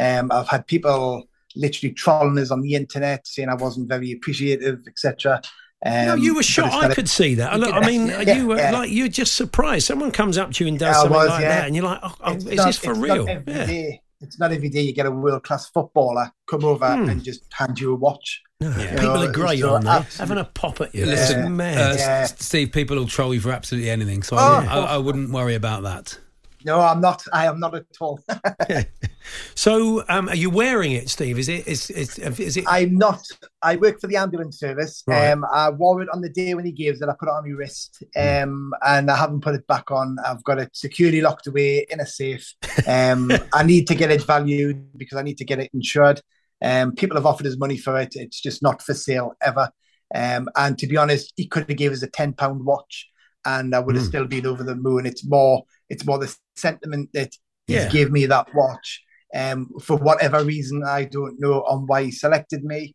[0.00, 1.24] Um, I've had people
[1.56, 5.40] literally trolling us on the internet saying I wasn't very appreciative, etc.
[5.84, 6.66] Um, no, you were but shocked.
[6.68, 7.52] it's I got a- could see that.
[7.52, 8.72] I, look, I mean, Yeah, you were yeah.
[8.72, 9.86] like you're just surprised.
[9.86, 11.48] Someone comes up to you and does I something was, like yeah.
[11.60, 13.66] that, and you're like, oh, oh, "Is not- this for it's real?" Not every Yeah.
[13.66, 17.08] day- It's not every day you get a world class footballer come over Hmm.
[17.08, 18.42] and just hand you a watch.
[18.60, 20.16] No, You people know, are great, so aren't they?
[20.18, 21.06] Having a pop at you.
[21.06, 21.94] Listen, It's uh.
[21.98, 22.24] Yeah.
[22.26, 25.30] Steve, people will troll you for absolutely anything, so Oh, I, of I, I wouldn't
[25.30, 26.18] worry about that.
[26.64, 27.22] No, I'm not.
[27.32, 28.20] I am not at all.
[29.54, 31.38] So, um, are you wearing it, Steve?
[31.38, 31.68] Is it?
[31.68, 32.64] Is, is, is it?
[32.66, 33.20] I'm not.
[33.60, 35.02] I work for the ambulance service.
[35.06, 35.30] Right.
[35.32, 37.02] Um, I wore it on the day when he gave it.
[37.02, 38.42] I put it on my wrist, Hmm.
[38.42, 40.16] um, and I haven't put it back on.
[40.24, 42.54] I've got it securely locked away in a safe.
[42.86, 46.22] Um, I need to get it valued because I need to get it insured.
[46.62, 48.16] Um, people have offered us money for it.
[48.16, 49.70] It's just not for sale ever.
[50.14, 53.10] Um, and to be honest, he could have gave us a ten pound watch,
[53.44, 54.08] and I would have Hmm.
[54.08, 55.04] still been over the moon.
[55.04, 55.64] It's more.
[55.88, 57.32] It's more the sentiment that
[57.66, 59.02] he gave me that watch.
[59.34, 62.94] Um, for whatever reason, I don't know on why he selected me.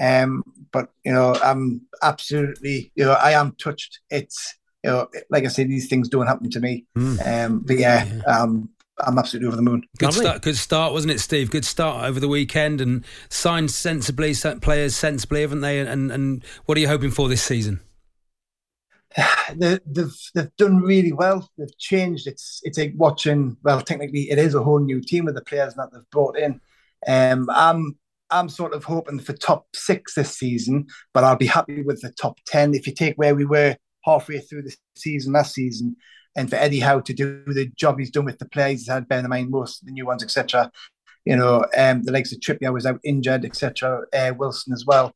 [0.00, 4.00] Um, but you know, I'm absolutely, you know, I am touched.
[4.10, 6.86] It's, you know, like I say, these things don't happen to me.
[7.24, 8.70] Um, but yeah, um,
[9.00, 9.82] I'm absolutely over the moon.
[9.98, 10.24] Good Lovely.
[10.24, 11.50] start, good start, wasn't it, Steve?
[11.50, 15.80] Good start over the weekend and signed sensibly, sent players sensibly, haven't they?
[15.80, 17.80] And and what are you hoping for this season?
[19.56, 21.48] they, they've they've done really well.
[21.56, 22.26] They've changed.
[22.26, 23.56] It's it's like watching.
[23.62, 26.60] Well, technically, it is a whole new team with the players that they've brought in.
[27.06, 27.96] Um, I'm
[28.30, 32.12] I'm sort of hoping for top six this season, but I'll be happy with the
[32.12, 32.74] top ten.
[32.74, 35.96] If you take where we were halfway through the season last season,
[36.36, 39.08] and for Eddie Howe to do the job he's done with the players he's had,
[39.08, 40.70] bear in mind most of the new ones, etc.
[41.24, 44.02] You know, um, the likes of Trippier was out injured, etc.
[44.12, 45.14] Uh, Wilson as well.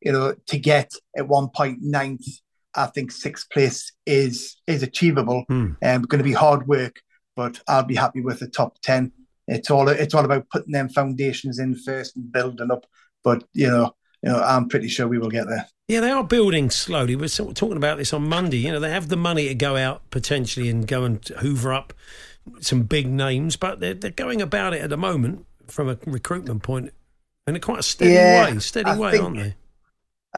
[0.00, 2.26] You know, to get at one point ninth
[2.74, 5.44] I think sixth place is is achievable.
[5.48, 5.72] Hmm.
[5.82, 7.00] Um, going to be hard work,
[7.36, 9.12] but I'll be happy with the top ten.
[9.48, 12.86] It's all it's all about putting them foundations in first and building up.
[13.24, 15.66] But you know, you know, I'm pretty sure we will get there.
[15.88, 17.16] Yeah, they are building slowly.
[17.16, 18.58] We're sort of talking about this on Monday.
[18.58, 21.92] You know, they have the money to go out potentially and go and hoover up
[22.60, 26.62] some big names, but they're, they're going about it at the moment from a recruitment
[26.62, 26.92] point
[27.46, 28.58] in a quite a steady Yeah, way.
[28.60, 29.54] Steady I way, think- aren't they?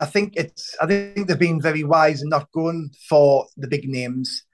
[0.00, 3.88] I think it's I think they've been very wise in not going for the big
[3.88, 4.44] names.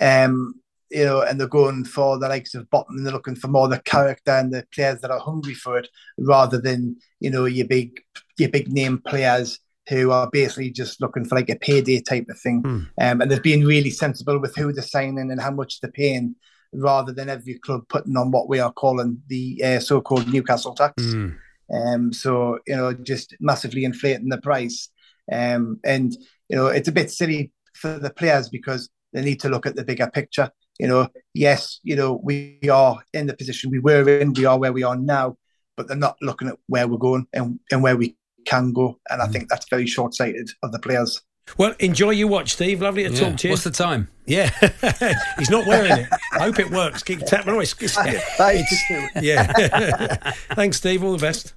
[0.00, 0.54] Um,
[0.90, 3.68] you know, and they're going for the likes of Botman and they're looking for more
[3.68, 7.66] the character and the players that are hungry for it rather than, you know, your
[7.66, 8.00] big
[8.38, 12.38] your big name players who are basically just looking for like a payday type of
[12.38, 12.60] thing.
[12.60, 12.82] Hmm.
[13.00, 16.36] Um, and they've been really sensible with who they're signing and how much they're paying
[16.72, 21.02] rather than every club putting on what we are calling the uh, so-called Newcastle tax.
[21.02, 21.36] Mm.
[21.72, 24.88] Um, so you know, just massively inflating the price.
[25.30, 26.12] Um, and
[26.48, 29.76] you know, it's a bit silly for the players because they need to look at
[29.76, 30.50] the bigger picture.
[30.78, 34.58] You know, yes, you know, we are in the position we were in, we are
[34.58, 35.36] where we are now,
[35.76, 38.98] but they're not looking at where we're going and, and where we can go.
[39.10, 41.20] And I think that's very short sighted of the players.
[41.56, 42.80] Well, enjoy your watch, Steve.
[42.82, 43.18] Lovely to Yeah.
[43.20, 43.52] talk to you.
[43.52, 44.08] What's the time?
[44.26, 44.50] Yeah,
[45.38, 46.08] he's not wearing it.
[46.34, 47.02] I hope it works.
[47.02, 47.64] Keep tapping away.
[47.64, 49.08] It's- That is true.
[49.22, 50.32] yeah.
[50.54, 51.02] Thanks, Steve.
[51.02, 51.54] All the best.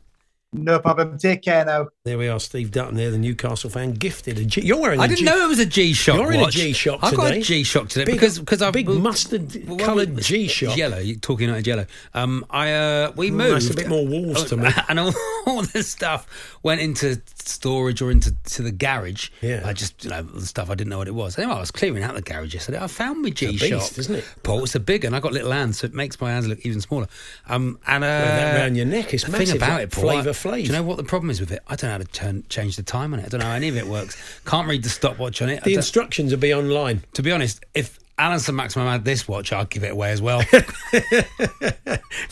[0.54, 1.18] No problem.
[1.18, 1.88] Take care now.
[2.04, 4.60] There we are, Steve Dutton there, the Newcastle fan, gifted a G.
[4.62, 6.18] You're wearing I a didn't G- know it was a G Shock.
[6.18, 6.54] You're in a watch.
[6.56, 9.78] G-Shock I've got a G Shock today Big- because because I've big well, mustard well,
[9.78, 10.76] coloured well, G-Shock.
[10.76, 10.98] Yellow.
[10.98, 11.86] You're talking about yellow.
[12.14, 13.54] Um, I uh, we moved.
[13.56, 14.70] that's a bit more walls to me.
[14.90, 15.14] and all,
[15.46, 16.28] all the stuff
[16.64, 19.30] went into storage or into to the garage.
[19.42, 19.62] Yeah.
[19.64, 21.38] I just you know the stuff I didn't know what it was.
[21.38, 22.80] Anyway, I was clearing out the garage yesterday.
[22.82, 23.70] I found my G Shock.
[23.70, 24.26] beast, isn't it?
[24.44, 25.14] Paul, it's a big one.
[25.14, 27.08] I got little hands, so it makes my hands look even smaller.
[27.48, 29.92] Um, and uh, Wear that round your neck, it's the massive, thing about like it,
[29.92, 31.62] Paul, Flavor I- Do you know what the problem is with it?
[31.68, 33.26] I don't know how to turn, change the time on it.
[33.26, 34.18] I don't know how any of it works.
[34.46, 35.64] Can't read the stopwatch on it.
[35.64, 37.04] The instructions will be online.
[37.14, 40.22] to be honest, if Alan St Maximin had this watch, I'd give it away as
[40.22, 40.44] well.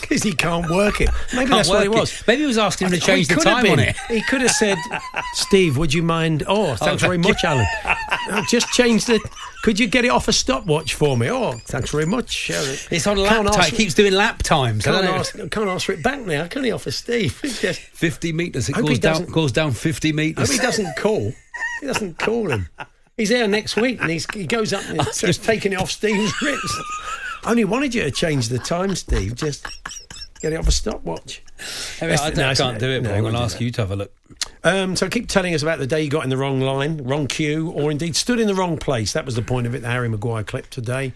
[0.01, 1.09] Because he can't work it.
[1.33, 2.23] Maybe Can't that's what it was.
[2.27, 3.95] Maybe he was asking him to Oh, change he the time on it.
[4.07, 4.77] He could have said,
[5.33, 6.43] Steve, would you mind?
[6.47, 7.31] Oh, thanks oh, very thank you.
[7.33, 7.65] much, Alan.
[8.31, 9.19] Oh, just change the.
[9.61, 11.29] Could you get it off a stopwatch for me?
[11.29, 12.49] Oh, thanks very much.
[12.49, 13.67] It's on Can't lap time.
[13.67, 14.87] It keeps doing lap times.
[14.87, 16.47] I Can't, ask, can't it back now.
[16.47, 17.39] Can he offer Steve?
[17.59, 18.69] Just- 50 metres.
[18.69, 20.51] It goes down, goes down 50 I hope metres.
[20.51, 21.33] he doesn't call.
[21.81, 22.69] He doesn't call him.
[23.17, 26.41] He's there next week and he's, he goes up and starts taking it off Steve's
[26.41, 26.75] wrist.
[27.43, 29.35] I only wanted you to change the time, Steve.
[29.35, 29.65] Just
[30.41, 31.41] Get it off a stopwatch.
[32.01, 33.71] I, don't- no, I can't do it, no, but I I'm going to ask you
[33.71, 34.13] to have a look.
[34.63, 37.27] Um, so keep telling us about the day you got in the wrong line, wrong
[37.27, 39.13] queue, or indeed stood in the wrong place.
[39.13, 41.13] That was the point of it, the Harry Maguire clip today.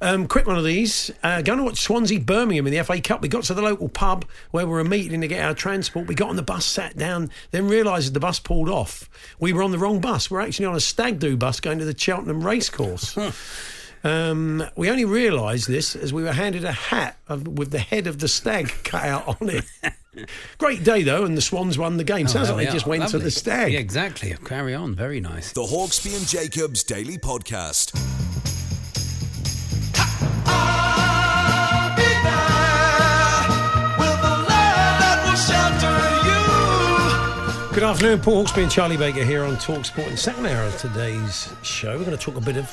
[0.00, 1.10] Um, quick one of these.
[1.22, 3.22] Uh, going to watch Swansea Birmingham in the FA Cup.
[3.22, 6.06] We got to the local pub where we were meeting to get our transport.
[6.06, 9.08] We got on the bus, sat down, then realised the bus pulled off.
[9.38, 10.30] We were on the wrong bus.
[10.30, 13.16] We're actually on a stag do bus going to the Cheltenham racecourse.
[14.04, 18.06] Um, we only realised this as we were handed a hat of, with the head
[18.06, 19.64] of the stag cut out on it.
[20.58, 22.26] Great day though, and the Swans won the game.
[22.28, 22.90] Sounds Oh, like there they we just are.
[22.90, 23.72] went to the stag.
[23.72, 24.34] Yeah, exactly.
[24.44, 24.94] Carry on.
[24.94, 25.52] Very nice.
[25.52, 27.92] The Hawksbee and Jacobs Daily Podcast.
[30.50, 33.48] I'll be there
[33.98, 35.92] with a love that will shelter
[37.68, 37.74] you.
[37.74, 40.06] Good afternoon, Paul Hawksby and Charlie Baker here on Talksport.
[40.06, 42.70] In the second hour of today's show, we're going to talk a bit of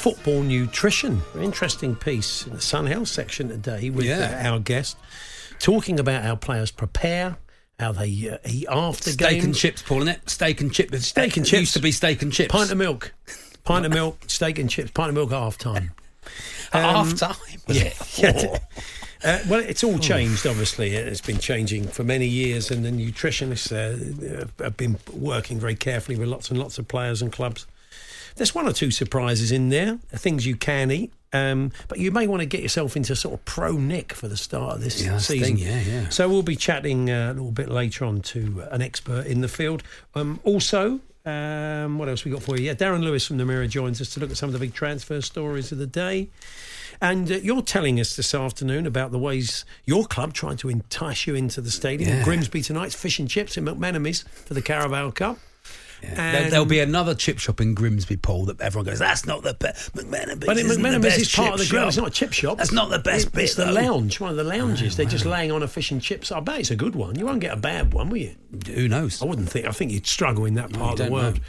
[0.00, 1.20] football nutrition.
[1.38, 4.40] Interesting piece in the Sun Health section today with Yeah.
[4.44, 4.96] uh, our guest
[5.58, 7.36] talking about how players prepare,
[7.78, 9.44] how they uh, eat after Steak games.
[9.44, 10.30] and chips, Paul, isn't it?
[10.30, 11.06] Steak and chips.
[11.06, 11.60] Steak and chips.
[11.60, 12.50] used to be steak and chips.
[12.50, 13.12] Pint of milk.
[13.64, 15.92] Pint of milk, steak and chips, pint of milk at half time.
[16.72, 17.60] At Um, half time.
[17.68, 17.92] Was yeah.
[18.30, 18.62] it?
[19.22, 20.94] Uh, well, it's all changed, obviously.
[20.94, 26.16] It's been changing for many years, and the nutritionists uh, have been working very carefully
[26.16, 27.66] with lots and lots of players and clubs.
[28.36, 32.26] There's one or two surprises in there, things you can eat, um, but you may
[32.26, 35.18] want to get yourself into sort of pro Nick for the start of this Yeah,
[35.18, 35.56] season.
[35.56, 36.08] thing, yeah, yeah.
[36.08, 39.48] So we'll be chatting uh, a little bit later on to an expert in the
[39.48, 39.82] field.
[40.14, 42.64] Um, also, um, what else we got for you?
[42.64, 44.74] Yeah, Darren Lewis from the Mirror joins us to look at some of the big
[44.74, 46.28] transfer stories of the day.
[47.02, 51.26] And uh, you're telling us this afternoon about the ways your club trying to entice
[51.26, 52.10] you into the stadium.
[52.10, 52.24] Yeah.
[52.24, 55.38] Grimsby tonight's fish and chips in McMenemy's for the Carabao Cup.
[56.02, 59.42] There, And- there'll be another chip shop in Grimsby, Paul, that everyone goes, that's not
[59.42, 59.94] the best.
[59.94, 62.58] McMenemy's But McMenemy's is part of the shop." It's not a chip shop.
[62.58, 63.72] That's not the best It- bit, It's the though.
[63.72, 64.94] lounge, one of the lounges.
[64.94, 66.32] Oh, They're just laying on a fish and chips.
[66.32, 67.18] I bet it's a good one.
[67.18, 68.34] You won't get a bad one, will you?
[68.74, 69.20] Who knows?
[69.22, 69.66] I wouldn't think.
[69.66, 71.34] I think you'd struggle in that part of the world.
[71.36, 71.40] know.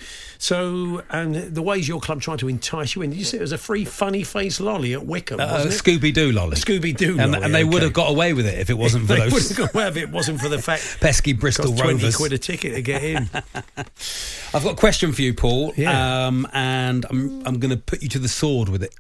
[0.42, 3.12] So, and the ways your club tried to entice you in.
[3.12, 5.40] Did you see it was a free funny face lolly at Wycombe?
[5.40, 5.66] Uh?
[5.68, 6.56] Scooby Doo lolly.
[6.56, 9.06] Scooby Doo, And, lolly, and they would have got away with it if it wasn't
[9.06, 12.18] for they would have got away if it wasn't for the fact pesky Bristol Rovers.
[12.18, 13.30] quid a ticket to get in.
[13.56, 15.74] I've got a question for you, Paul.
[15.78, 16.26] Yeah.
[16.26, 18.96] Um, and I'm, I'm going to put you to the sword with it.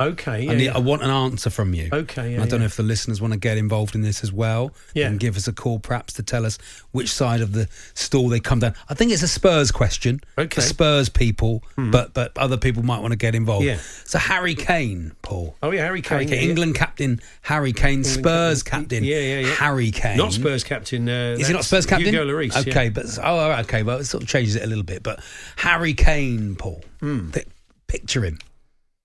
[0.00, 0.76] Okay, yeah, I, need, yeah.
[0.76, 1.88] I want an answer from you.
[1.92, 4.32] Okay, yeah, I don't know if the listeners want to get involved in this as
[4.32, 4.72] well.
[4.94, 5.08] Yeah.
[5.08, 6.56] And give us a call, perhaps, to tell us
[6.92, 8.74] which side of the stool they come down.
[8.88, 10.54] I think it's a Spurs question Okay.
[10.54, 13.64] for Spurs people, but but other people might want to get involved.
[13.64, 13.78] Yeah.
[14.04, 15.56] So Harry Kane, Paul.
[15.64, 16.48] Oh yeah, Harry Kane, Harry Kane.
[16.48, 18.82] England captain Harry Kane, Spurs captain.
[18.90, 19.54] captain, Yeah, yeah, yeah.
[19.54, 20.16] Harry Kane.
[20.16, 21.08] Not Spurs captain.
[21.08, 22.06] Uh, Is he not Spurs captain?
[22.14, 22.56] Hugo Lloris.
[22.68, 25.02] Okay, but oh, okay, well, it sort of changes it a little bit.
[25.02, 25.18] But
[25.56, 27.30] Harry Kane, Paul, Hmm.
[27.30, 27.44] Pi-
[27.88, 28.38] picture him.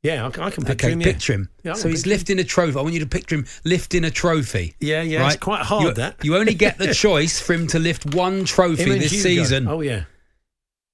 [0.04, 1.02] Yeah, I, I can picture Okay, him.
[1.02, 1.08] Yeah.
[1.08, 1.50] picture him.
[1.64, 2.14] Yeah, so he's picture him.
[2.18, 2.78] lifting a trophy.
[2.78, 4.76] I want you to picture him lifting a trophy.
[4.80, 6.18] Yeah, yeah, it's quite hard, You, that.
[6.24, 9.24] you only get the choice for him to lift one trophy this Hugo.
[9.24, 9.68] season.
[9.68, 10.04] Oh yeah,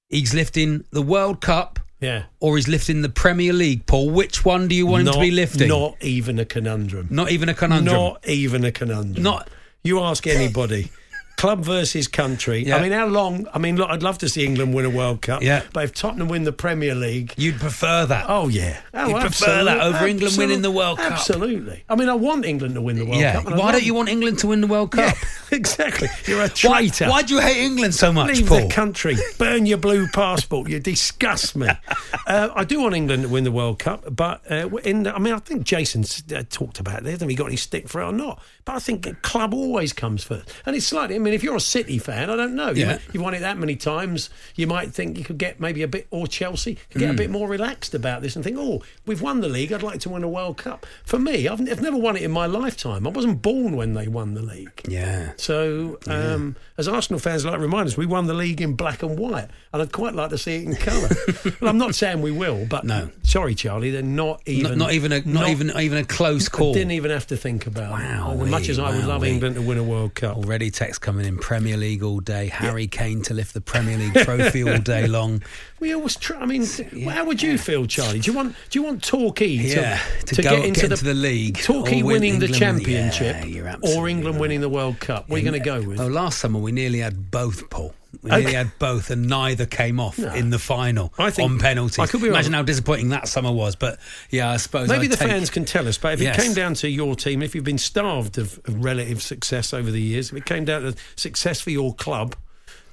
[0.10, 2.24] He's lifting the World Cup yeah.
[2.40, 3.86] or he's lifting the Premier League.
[3.86, 5.68] Paul, which one do you want him to be lifting?
[5.70, 7.08] Not even a conundrum.
[7.10, 7.96] Not even a conundrum.
[7.96, 9.24] Not even a conundrum.
[9.24, 9.50] Not-
[9.84, 10.92] You ask anybody.
[11.40, 12.66] Club versus country.
[12.66, 12.76] Yeah.
[12.76, 13.48] I mean, how long?
[13.54, 15.42] I mean, look, I'd love to see England win a World Cup.
[15.42, 15.64] Yeah.
[15.72, 18.26] But if Tottenham win the Premier League, You'd prefer that.
[18.28, 21.14] oh yeah, oh, You'd prefer that over England winning the World Cup.
[21.14, 21.86] Absolutely.
[21.88, 23.42] I mean, I want England to win the World yeah.
[23.42, 23.56] Cup.
[23.56, 25.16] Why don't you want England to win the World Cup?
[25.52, 26.10] exactly.
[26.26, 27.08] You're a traitor.
[27.08, 28.68] why do you hate England so much, Leave Paul?
[28.68, 29.16] the country.
[29.38, 30.70] Burn your blue passport.
[30.70, 31.70] You disgust me.
[32.28, 35.34] uh, I do want England to win the World Cup, but uh, in I mean,
[35.34, 37.22] I think Jason's uh, talked about this.
[37.22, 38.42] Have he got any stick for it or not?
[38.66, 41.16] But I think club always comes first, and it's slightly.
[41.16, 42.70] I mean, if you're a City fan, I don't know.
[42.72, 42.92] You Yeah.
[42.94, 44.30] might- You've won it that many times.
[44.56, 47.08] You might think you could get maybe a bit, or Chelsea could Hmm.
[47.08, 49.72] get a bit more relaxed about this and think, oh, we've won the league.
[49.74, 50.86] I'd like to win a World Cup.
[51.04, 53.06] For me, I've, I've never won it in my lifetime.
[53.08, 54.82] I wasn't born when they won the league.
[54.88, 55.32] yeah.
[55.38, 59.04] So, um, as Arsenal fans like to remind us, we won the league in black
[59.04, 61.10] and white, and I'd quite like to see it in colour.
[61.62, 63.10] well, I'm not saying we will, but No.
[63.24, 66.52] sorry, Charlie, they're not even Not, not even a not, even even a close I
[66.52, 66.74] call.
[66.74, 68.44] didn't even have to think about Wow, it.
[68.44, 69.24] As much as I would love.
[69.24, 70.38] England to win a World Cup.
[70.38, 72.48] Already text coming in Premier League all day.
[72.48, 75.42] Harry Kane to lift the Premier League trophy all day long.
[75.80, 76.40] We always try.
[76.40, 76.66] I mean,
[77.10, 78.20] how would you feel, Charlie?
[78.20, 80.94] Do you want do you want Torquay to, Yeah, to go- get into get the,
[80.96, 84.42] into the league Torquay or win winning the championship, Yeah, or England right.
[84.42, 85.30] winning the World Cup?
[85.30, 86.00] What are you going to go with?
[86.00, 87.94] Oh, last summer we nearly had both, Paul.
[88.24, 88.40] We Okay.
[88.40, 90.34] nearly had both, and neither came off No.
[90.34, 92.00] in the final I think- on penalties.
[92.00, 92.36] I could be wrong.
[92.36, 93.76] Imagine how disappointing that summer was.
[93.76, 94.00] But
[94.32, 96.38] yeah, I suppose Maybe I'd the take- fans can tell us, but if Yes.
[96.38, 99.92] it came down to your team, if you've been starved of, of relative success over
[99.92, 102.36] the years, if it came down to success for your club,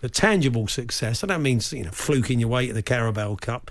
[0.02, 3.70] the tangible success, I don't mean you know fluking your way to the Carabao Cup.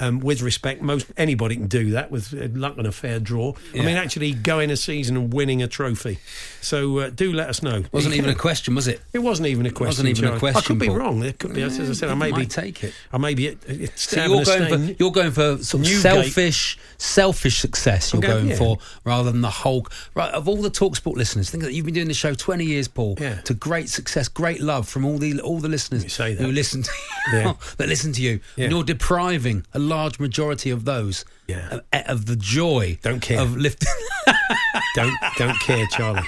[0.00, 3.52] Um, with respect, most anybody can do that with uh, luck and a fair draw.
[3.74, 6.18] I mean, actually going a season and winning a trophy.
[6.62, 7.84] So uh, do let us know.
[7.92, 9.00] Wasn't even a question, was it?
[9.12, 10.06] It wasn't even a question.
[10.06, 10.56] It Wasn't even a Charlie.
[10.56, 10.96] I could be Paul.
[10.96, 11.22] wrong.
[11.24, 11.62] It could be.
[11.62, 12.46] As I said, I may be.
[12.46, 12.94] take it.
[13.12, 13.48] I may be.
[13.48, 18.12] It, it's So you're going for you're going for sort of selfish, selfish success.
[18.12, 18.56] You're I'm going- yeah.
[18.56, 19.86] for rather than the whole.
[20.14, 22.88] Right of all the Talksport listeners, think that you've been doing the show 20 years,
[22.88, 23.16] Paul.
[23.20, 23.40] Yeah.
[23.42, 26.42] To great success, great love from all the all the listeners You say that.
[26.44, 26.90] who listen to
[27.32, 27.54] Yeah.
[27.76, 28.40] that listen to you.
[28.56, 28.64] Yeah.
[28.64, 31.68] And you're depriving a large majority of those Yeah.
[31.70, 33.40] of, eh, of the joy Don't care.
[33.40, 33.88] of lifting.
[34.94, 36.22] don't don't care, Charlie.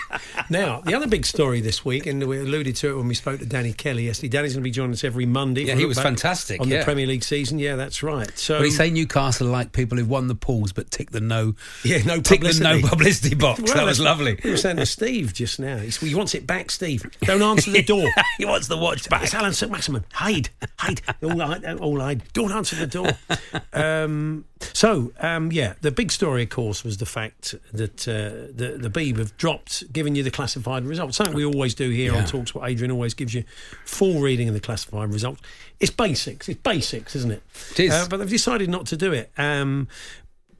[0.50, 3.40] Now, the other big story this week, and we alluded to it when we spoke
[3.40, 4.28] to Danny Kelly yesterday.
[4.28, 5.64] Danny's going to be joining us every Monday.
[5.64, 7.58] Yeah, he was fantastic, on the Premier League season.
[7.58, 8.30] Yeah, that's right.
[8.38, 11.54] So But he say Newcastle like people who've won the pools but tick the no.
[11.84, 12.64] Yeah, no tick publicity.
[12.64, 13.62] the no publicity box.
[13.62, 14.38] Well, that was lovely.
[14.44, 15.78] We were saying to Steve just now.
[15.78, 17.04] He wants it back, Steve.
[17.22, 18.08] Don't answer the door.
[18.38, 19.22] he wants the watch back.
[19.24, 19.70] It's Alan St.
[19.70, 20.04] Maximin.
[20.12, 20.50] Hide,
[20.82, 21.00] hide.
[21.22, 22.22] All hide, all hide.
[22.32, 23.12] Don't answer the door.
[23.74, 28.76] Um, so, um, yeah, the big story, of course, was the fact that uh, the
[28.78, 31.16] the Beeb have dropped giving you the classified results.
[31.16, 32.26] Something we always do here on Yeah.
[32.26, 32.54] Talks.
[32.54, 33.44] What Adrian always gives you
[33.86, 35.40] full reading of the classified results.
[35.80, 36.48] It's basics.
[36.48, 37.42] It's basics, isn't it?
[37.72, 37.92] It is.
[37.92, 39.30] Uh, but they've decided not to do it.
[39.38, 39.88] Um,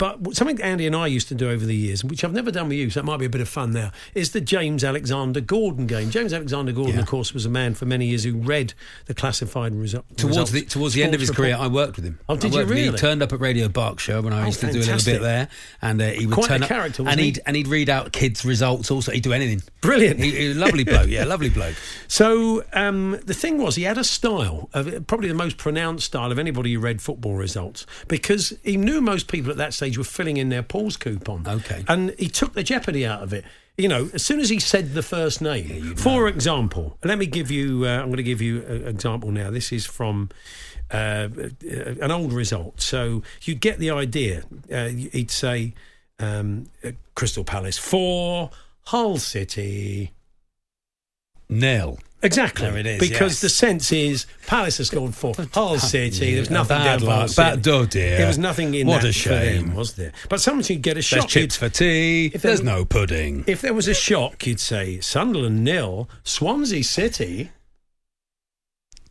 [0.03, 2.68] but something Andy and I used to do over the years, which I've never done
[2.68, 5.40] with you, so it might be a bit of fun now, is the James Alexander
[5.40, 6.11] Gordon game.
[6.11, 7.03] James Alexander Gordon, Yeah.
[7.03, 8.74] of course, was a man for many years who read
[9.07, 10.16] the classified resu- results.
[10.16, 11.57] Towards the towards the end of his Sports career.
[11.59, 12.18] I worked with him.
[12.28, 12.84] Oh, did you worked with him.
[12.86, 12.96] really?
[12.96, 15.22] He turned up at Radio Berkshire when I Oh, used to do a little bit
[15.22, 15.48] there,
[15.80, 17.26] and uh, he would Quite turn a up character, and he?
[17.26, 18.90] he'd and he'd read out kids' results.
[18.90, 19.62] Also, he'd do anything.
[19.82, 20.18] Brilliant.
[20.18, 21.09] He, he lovely bloke.
[21.09, 21.76] Yeah, lovely bloke.
[22.09, 26.30] So um, the thing was, he had a style, of, probably the most pronounced style
[26.30, 30.05] of anybody who read football results, because he knew most people at that stage were
[30.05, 31.47] filling in their Paul's coupon.
[31.47, 31.84] Okay.
[31.88, 33.45] And he took the jeopardy out of it.
[33.78, 37.51] You know, as soon as he said the first name, for example, let me give
[37.51, 39.51] you, uh, I'm going to give you an example now.
[39.51, 40.28] This is from
[40.93, 41.28] uh, uh,
[42.03, 42.82] an old result.
[42.82, 44.43] So you'd get the idea.
[44.70, 45.72] Uh, he'd say
[46.18, 48.51] um, uh, Crystal Palace for
[48.82, 50.12] Hull City.
[51.49, 51.99] Nil.
[52.25, 52.68] Exactly.
[52.70, 53.41] There it is, Because yes.
[53.41, 56.33] the sense is Palace has scored for Hull uh, City.
[56.33, 57.35] There was nothing bad down luck.
[57.35, 58.16] Bad- oh dear.
[58.18, 59.75] There was nothing in What that a for them, shame.
[59.75, 60.12] was there?
[60.29, 61.20] But sometimes you'd get a shock.
[61.23, 62.27] There's chips for tea.
[62.33, 63.43] If There's there- no pudding.
[63.49, 67.51] If there was a shock, you'd say Sunderland nil, Swansea City.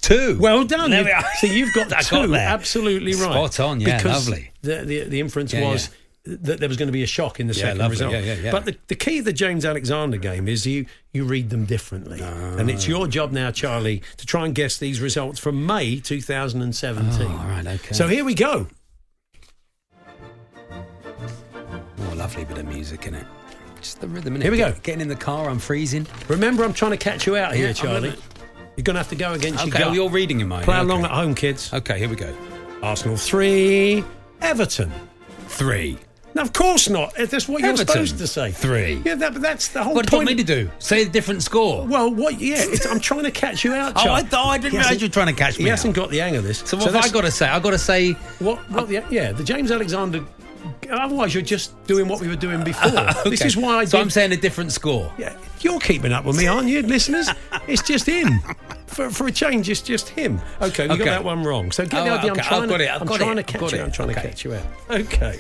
[0.02, 0.38] Two.
[0.40, 0.90] Well done.
[0.90, 1.24] There we are.
[1.40, 2.28] So you've got two.
[2.28, 3.52] got absolutely right.
[3.52, 4.52] Spot on, yeah, Because lovely.
[4.62, 5.90] The, the, the inference Yeah, was
[6.24, 7.94] that there was going to be a shock in the Yeah, second lovely.
[7.94, 8.14] result.
[8.14, 8.52] Yeah, yeah, yeah.
[8.52, 12.20] But the, the key of the James Alexander game is you, you read them differently.
[12.22, 12.58] Ah.
[12.58, 17.26] And it's your job now, Charlie, to try and guess these results from May 2017.
[17.26, 17.94] Oh, all right, okay.
[17.94, 18.68] So here we go.
[20.74, 23.26] Oh, lovely bit of music in it.
[23.82, 24.36] Just the rhythm.
[24.38, 24.44] innit?
[24.44, 24.74] Here we go.
[24.84, 26.06] Getting in the car, I'm freezing.
[26.28, 28.14] Remember, I'm trying to catch you out here, Yeah, Charlie.
[28.78, 29.88] You're going to have to go against Okay, your gut.
[29.88, 30.64] well, you're reading in mine.
[30.64, 30.84] Play okay.
[30.84, 31.74] along at home, kids.
[31.74, 32.34] Okay, here we go.
[32.84, 34.04] Arsenal 3,
[34.42, 34.92] Everton.
[35.48, 35.98] Three.
[36.34, 37.14] No, of course not.
[37.16, 38.52] That's what you're supposed to say.
[38.52, 39.02] Three.
[39.06, 39.96] Yeah, that, but that's the whole point.
[39.96, 40.70] What do you want me to do?
[40.80, 41.86] Say a different score.
[41.86, 42.40] Well, what?
[42.40, 43.94] Yeah, I'm trying to catch you out.
[44.02, 45.60] Oh, I thought I didn't realise you were trying to catch me.
[45.60, 46.60] He me hasn't got the hang of this.
[46.60, 47.48] So what have I got to say?
[47.48, 48.14] I've got to say.
[48.40, 48.58] What?
[48.72, 50.24] what the, yeah, the James Alexander.
[50.92, 52.90] Otherwise, you're just doing what we were doing before.
[53.26, 53.48] This Okay.
[53.48, 54.04] is why I So did.
[54.04, 55.12] I'm saying a different score.
[55.18, 57.30] Yeah, you're keeping up with me, aren't you, listeners?
[57.68, 58.40] It's just him.
[58.88, 60.40] For, for a change, it's just him.
[60.62, 61.06] Okay, we Okay.
[61.06, 61.72] got that one wrong.
[61.72, 62.32] So get Oh, the idea.
[62.32, 63.78] okay, I'm trying I've got to, it, I've I'm got trying it, to catch you.
[63.80, 63.84] it.
[63.84, 64.66] I'm trying to catch you out.
[64.90, 65.40] Okay.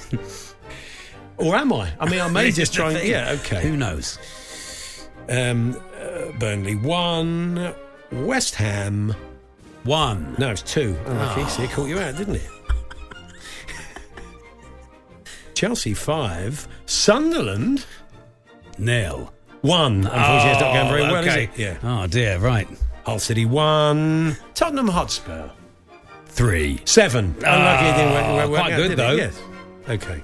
[1.41, 1.91] Or am I?
[1.99, 3.07] I mean, I may just try and.
[3.07, 3.61] Yeah, okay.
[3.63, 4.17] Who knows?
[5.29, 7.73] Um, uh, Burnley one,
[8.11, 9.15] West Ham.
[9.83, 10.35] One.
[10.37, 10.95] No, it's two.
[11.05, 11.43] Unlucky.
[11.49, 12.49] See, it caught you out, didn't it?
[15.55, 17.85] Chelsea five, Sunderland
[18.77, 19.31] Nil.
[19.61, 20.05] one.
[20.05, 21.43] Unfortunately, it's not going very Oh, well, okay.
[21.45, 21.57] is it?
[21.59, 21.77] Yeah.
[21.83, 22.37] Oh dear.
[22.39, 22.67] Right.
[23.05, 25.49] Hull City one, Tottenham Hotspur
[26.27, 26.79] Three.
[26.85, 27.35] seven.
[27.39, 29.11] Unlucky, it didn't work, work, work quite out, good, though.
[29.13, 29.41] Yes.
[29.89, 30.23] Okay.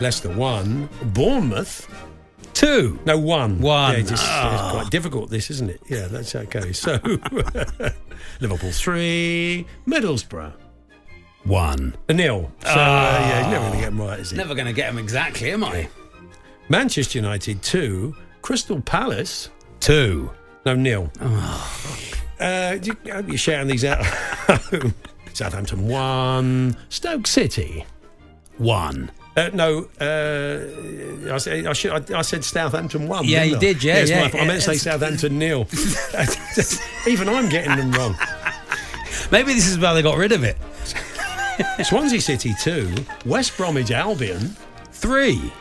[0.00, 1.88] Leicester one, Bournemouth.
[2.52, 2.98] Two.
[3.04, 3.60] No, one.
[3.60, 3.92] One.
[3.92, 4.52] Yeah, it's, just, Ah.
[4.68, 5.80] it's quite difficult, this, isn't it?
[5.88, 6.72] Yeah, that's okay.
[6.72, 6.98] So,
[8.40, 10.52] Liverpool three, Middlesbrough
[11.44, 11.96] One.
[12.08, 12.50] a nil.
[12.62, 14.36] So, uh, yeah, never going to get them right, is he?
[14.36, 15.88] Never going to get them exactly, am I?
[16.68, 20.30] Manchester United two, Crystal Palace Two.
[20.64, 21.10] no nil.
[21.20, 21.70] Oh.
[22.40, 24.04] Uh, you, I hope you're shouting these out.
[25.34, 27.84] Southampton one, Stoke City.
[28.58, 29.10] One.
[29.36, 33.24] Uh, no, uh, I, said, I, should, I, I said Southampton won.
[33.24, 33.58] Yeah, you I?
[33.58, 34.30] did, yeah, my yeah.
[34.32, 34.78] I meant to say yeah.
[34.78, 35.66] Southampton nil.
[37.08, 38.14] Even I'm getting them wrong.
[39.32, 40.56] Maybe this is why they got rid of it.
[41.84, 42.92] Swansea City two,
[43.24, 44.54] West Bromwich Albion
[44.92, 45.52] Three.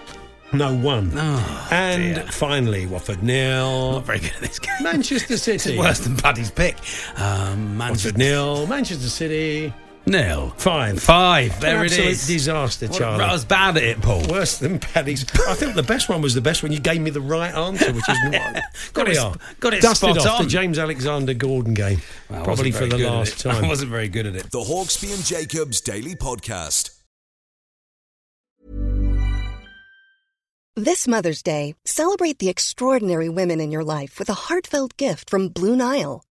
[0.53, 2.23] no one, Oh, and dear.
[2.27, 4.83] finally Watford nil, Not very good at this game.
[4.83, 6.77] Manchester City worse than Paddy's pick.
[7.17, 8.17] Um, Watford Manchester.
[8.17, 9.73] nil, Manchester City
[10.05, 10.49] Nil.
[10.57, 11.01] Five.
[11.01, 11.61] Five.
[11.61, 12.27] There An it absolute is.
[12.27, 13.23] disaster, What- Charlie.
[13.23, 14.21] I was bad at it, Paul.
[14.27, 15.23] Worse than Paddy's.
[15.47, 17.93] I think the best one was the best when you gave me the right answer,
[17.93, 18.33] which is what.
[18.33, 19.35] Got There we it are.
[19.61, 20.49] got it Dusted spot off the.
[20.49, 23.49] James Alexander Gordon game, Well, I probably wasn't for the good at last it.
[23.49, 23.63] time.
[23.63, 24.51] I wasn't very good at it.
[24.51, 26.89] The Hawksbee and Jacobs Daily Podcast.
[30.75, 35.47] This Mother's Day, celebrate the extraordinary women in your life with a heartfelt gift from
[35.49, 36.23] Blue Nile.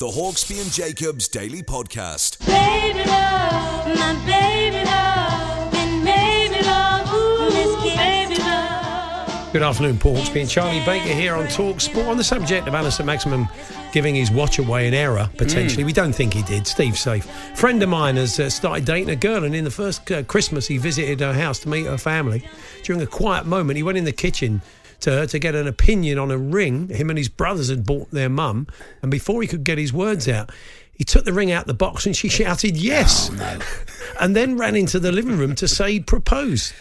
[0.00, 2.38] The Hawksbee and Jacobs Daily Podcast.
[2.46, 7.50] Baby love, my baby love, and baby love, ooh,
[7.94, 9.52] baby love.
[9.52, 12.06] Good afternoon, Paul Hawksbee and Charlie Baker here on Talk Sport.
[12.06, 13.46] On the subject of Alan St Maximin
[13.92, 15.84] giving his watch away in error, potentially.
[15.84, 16.66] We don't think he did.
[16.66, 17.26] Steve's safe.
[17.54, 20.66] Friend of mine has uh, started dating a girl, and in the first uh, Christmas,
[20.66, 22.42] he visited her house to meet her family.
[22.84, 24.62] During a quiet moment, he went in the kitchen
[25.02, 28.10] to her to get an opinion on a ring him and his brothers had bought
[28.10, 28.66] their mum.
[29.02, 30.50] And before he could get his words out,
[30.92, 33.30] he took the ring out the box and she shouted yes.
[33.32, 33.58] Oh,
[34.20, 36.74] and then ran into the living room to say he'd proposed.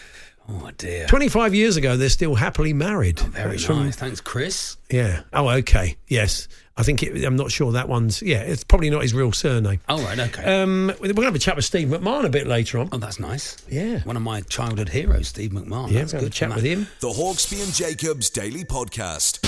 [0.52, 1.06] Oh dear.
[1.08, 3.22] 25 years ago, they're still happily married.
[3.22, 3.96] Oh, very It's nice.
[3.96, 4.78] from- Thanks, Chris.
[4.90, 5.22] yeah.
[5.32, 5.96] Oh, okay.
[6.08, 6.48] Yes.
[6.80, 8.22] I think it, I'm not sure that one's.
[8.22, 9.82] Yeah, it's probably not his real surname.
[9.90, 10.62] All right, okay.
[10.62, 12.88] Um, we're going to have a chat with Steve McMahon a bit later on.
[12.94, 13.58] Oh, that's nice.
[13.70, 14.00] Yeah.
[14.04, 15.92] One of my childhood heroes, Steve McMahon.
[15.92, 16.70] yeah, That's we're good to chat with that.
[16.70, 16.88] him.
[17.02, 19.40] The Hawksbee and Jacobs Daily Podcast.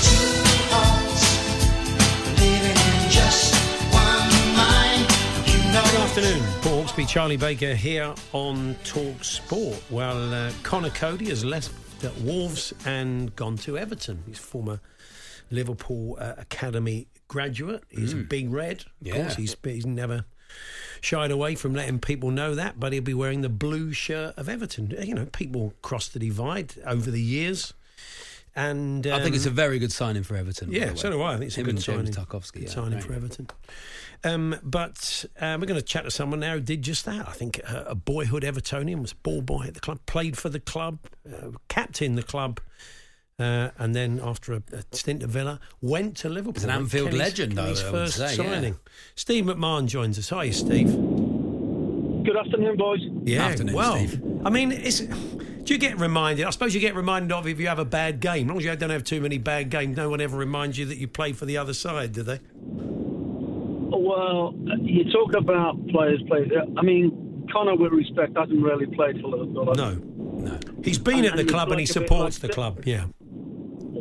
[5.72, 6.44] Good afternoon.
[6.62, 9.82] Paul Hawksbee, Charlie Baker here on Talk Sport.
[9.90, 11.72] Well, uh, Conor Coady has left
[12.04, 14.22] at Wolves and gone to Everton.
[14.28, 14.80] He's former
[15.52, 17.84] Liverpool uh, Academy graduate.
[17.90, 18.82] He's a big red.
[18.82, 19.16] Of Yeah.
[19.16, 20.26] course, he's, he's never
[21.02, 24.50] shied away from letting people know that, but he'll be wearing the blue shirt of
[24.50, 24.94] Everton.
[25.02, 27.74] You know, people cross the divide over the years.
[28.54, 30.74] And I think it's a um, very good signing for Everton.
[30.74, 31.36] yeah, so do I.
[31.36, 32.12] I think it's a good signing.
[32.12, 33.14] Good yeah, signing very for.
[33.14, 33.48] Everton.
[34.26, 37.30] Um, but uh, we're going to chat to someone now who did just that.
[37.30, 40.50] I think uh, a boyhood Evertonian was a ball boy at the club, played for
[40.50, 42.60] the club, uh, captained the club,
[43.42, 46.54] uh, and then after a, a stint at Villa, went to Liverpool.
[46.54, 48.52] He's an Went Anfield Kenny's- legend, Kenny's I would first say, yeah.
[48.54, 48.80] signing.
[49.16, 50.30] Steve McMahon joins us.
[50.30, 50.88] Hi, Steve.
[52.24, 53.00] Good afternoon, boys.
[53.24, 54.22] Yeah, Afternoon, well, Steve.
[54.46, 56.46] I mean, it's, do you get reminded?
[56.46, 58.46] I suppose you get reminded of if you have a bad game.
[58.46, 60.86] As long as you don't have too many bad games, no one ever reminds you
[60.86, 62.40] that you play for the other side, do they?
[63.24, 66.52] Well, you talk about players played.
[66.78, 69.68] I mean, Conor, with respect, hasn't really played for Liverpool.
[69.74, 70.00] has he?
[70.00, 70.60] No, no.
[70.84, 72.42] He's been And- at the and club it's and he like a bit supports like
[72.42, 72.82] the the- club.
[72.86, 73.06] Yeah,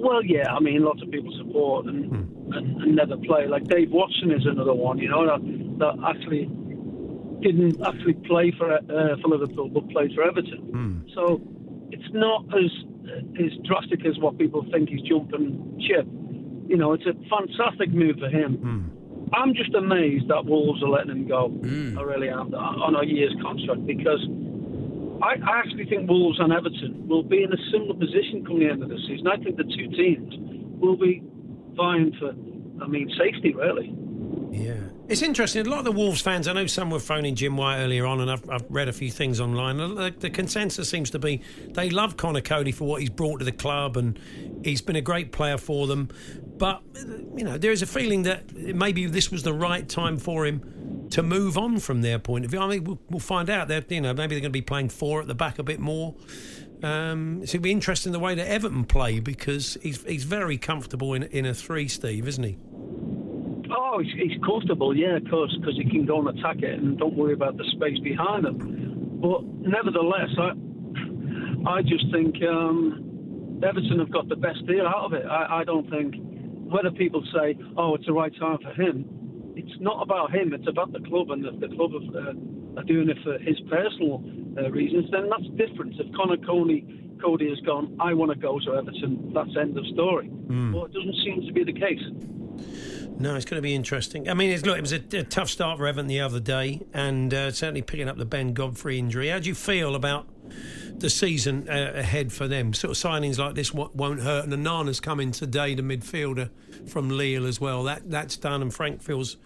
[0.01, 0.51] Well, yeah.
[0.51, 2.53] I mean, lots of people support and, hmm.
[2.53, 3.46] and, and never play.
[3.46, 4.98] Like Dave Watson is another one.
[4.98, 5.40] You know that
[5.78, 6.48] that actually
[7.42, 10.59] didn't actually play for uh, for Liverpool, but played for Everton.
[10.72, 10.98] Hmm.
[11.14, 11.40] So
[11.92, 12.70] it's not as
[13.36, 14.88] as drastic as what people think.
[14.88, 16.07] He's jumping ship.
[16.66, 18.57] You know, it's a fantastic move for him.
[18.57, 19.34] Hmm.
[19.34, 21.53] I'm just amazed that Wolves are letting him go.
[21.62, 24.24] I really am on a year's contract because
[25.22, 28.82] I, actually think Wolves and Everton will be in a similar position come the end
[28.82, 29.26] of the season.
[29.26, 30.34] I think the two teams
[30.80, 31.22] will be
[31.74, 32.30] vying for,
[32.82, 33.94] I mean, safety really.
[34.50, 34.80] yeah.
[35.08, 35.66] It's interesting.
[35.66, 38.20] A lot of the Wolves fans, I know some were phoning Jim White earlier on,
[38.20, 39.78] and I've, I've read a few things online.
[39.78, 43.44] The, the consensus seems to be they love Conor Coady for what he's brought to
[43.44, 44.16] the club, and
[44.62, 46.10] he's been a great player for them.
[46.58, 46.82] But
[47.36, 50.79] you know, there is a feeling that maybe this was the right time for him
[51.11, 52.61] to move on from their point of view.
[52.61, 53.68] I mean, we'll, we'll find out.
[53.68, 55.80] That you know, maybe they're going to be playing four at the back a bit
[55.80, 56.14] more.
[56.82, 61.24] Um, it's be interesting the way that Everton play because he's he's very comfortable in
[61.24, 62.56] in a three, Steve, isn't he?
[63.72, 66.98] Oh, he's, he's comfortable, yeah, of course, because he can go and attack it and
[66.98, 69.20] don't worry about the space behind him.
[69.20, 70.52] But nevertheless, I
[71.68, 75.26] I just think um, Everton have got the best deal out of it.
[75.26, 76.14] I, I don't think
[76.70, 79.19] whether people say, oh, it's the right time for him.
[79.57, 80.53] It's not about him.
[80.53, 83.59] It's about the club, and if the club have, uh, are doing it for his
[83.68, 84.22] personal
[84.59, 85.94] uh, reasons, then that's different.
[85.98, 89.32] If Conor Coady Coady has gone, I want to go to Everton.
[89.34, 90.26] That's end of story.
[90.28, 90.72] Hmm.
[90.72, 92.01] Well, it doesn't seem to be the case.
[93.18, 94.28] No, it's going to be interesting.
[94.28, 96.80] I mean, it's, look, it was a, a tough start for Everton the other day,
[96.94, 99.28] and uh, certainly picking up the Ben Godfrey injury.
[99.28, 100.26] How do you feel about
[100.96, 102.72] the season uh, ahead for them?
[102.72, 104.44] Sort of signings like this wo- won't hurt.
[104.44, 106.51] And Onana's coming today, the midfielder
[106.88, 107.82] from Lille as well.
[107.84, 109.36] That that's done, and Frank feels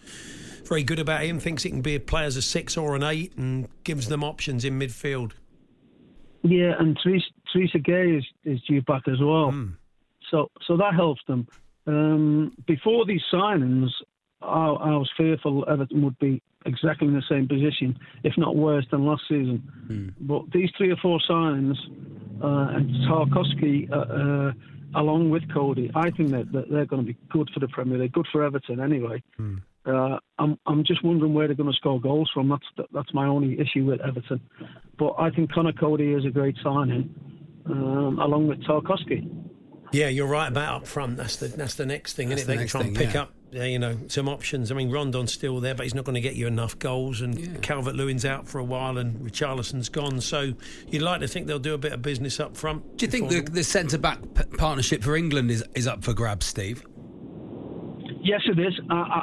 [0.65, 1.39] very good about him.
[1.39, 4.25] Thinks he can be a player as a six or an eight, and gives them
[4.25, 5.33] options in midfield.
[6.43, 7.23] Yeah, and Idrissa,
[7.55, 9.51] Idrissa Gueye is, is due back as well.
[10.31, 11.47] So so that helps them.
[11.87, 13.91] Um, before these signings,
[14.45, 18.87] I, I was fearful Everton would be exactly in the same position, if not worse
[18.91, 19.63] than last season.
[20.21, 21.77] But these three or four signings,
[22.43, 24.53] uh, and Tarkowski, uh, uh,
[25.01, 27.99] along with Coady, I think that, that they're going to be good for the Premier
[27.99, 29.23] League, They're good for Everton anyway.
[29.87, 32.49] Uh, I'm I'm just wondering where they're going to score goals from.
[32.49, 34.41] That's that's my only issue with Everton.
[34.99, 37.15] But I think Conor Coady is a great signing,
[37.67, 39.29] um, along with Tarkowski.
[39.95, 41.17] Yeah, you're right about up front.
[41.17, 42.53] That's the that's the next thing, That's isn't the?
[42.53, 43.23] They can next try and pick yeah.
[43.23, 44.73] up, uh, you know, some options.
[44.73, 47.21] I mean, Rondon's still there, but he's not going to get you enough goals.
[47.21, 50.21] And Calvert Lewin's out for a while, and Richarlison's gone.
[50.21, 50.55] So
[50.89, 52.97] you'd like to think they'll do a bit of business up front.
[52.97, 56.13] Do you think the, the centre back p- partnership for England is, is up for
[56.13, 56.85] grabs, Steve?
[58.21, 58.75] Yes, it is.
[58.91, 59.23] I, I,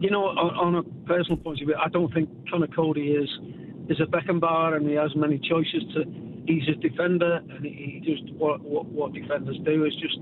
[0.00, 3.30] you know, on, on a personal point of view, I don't think Conor Coady is
[3.88, 6.04] is a Beckenbauer and he has many choices to.
[6.46, 10.18] He's a defender and he, just what, what what defenders do is just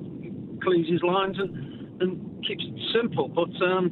[0.63, 3.29] cleans his lines and and keeps it simple.
[3.29, 3.91] But um,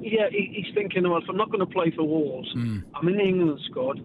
[0.00, 2.48] yeah, he, he's thinking, well, if I'm not going to play for Wolves,
[2.94, 3.98] I'm in the England squad.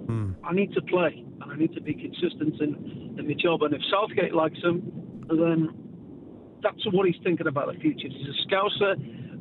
[0.43, 3.63] I need to play and I need to be consistent in in my job.
[3.63, 4.81] And if Southgate likes him,
[5.29, 5.69] then
[6.63, 8.07] that's what he's thinking about the future.
[8.09, 8.95] He's a scouser.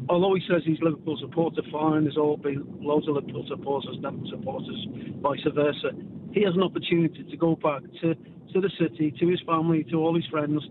[0.09, 2.05] Although he says he's Liverpool supporter, fine.
[2.05, 4.87] There's all been loads of Liverpool supporters, Never supporters,
[5.21, 5.91] vice versa.
[6.37, 9.97] He has an opportunity to go back to, to the city, to his family, to
[9.97, 10.63] all his friends.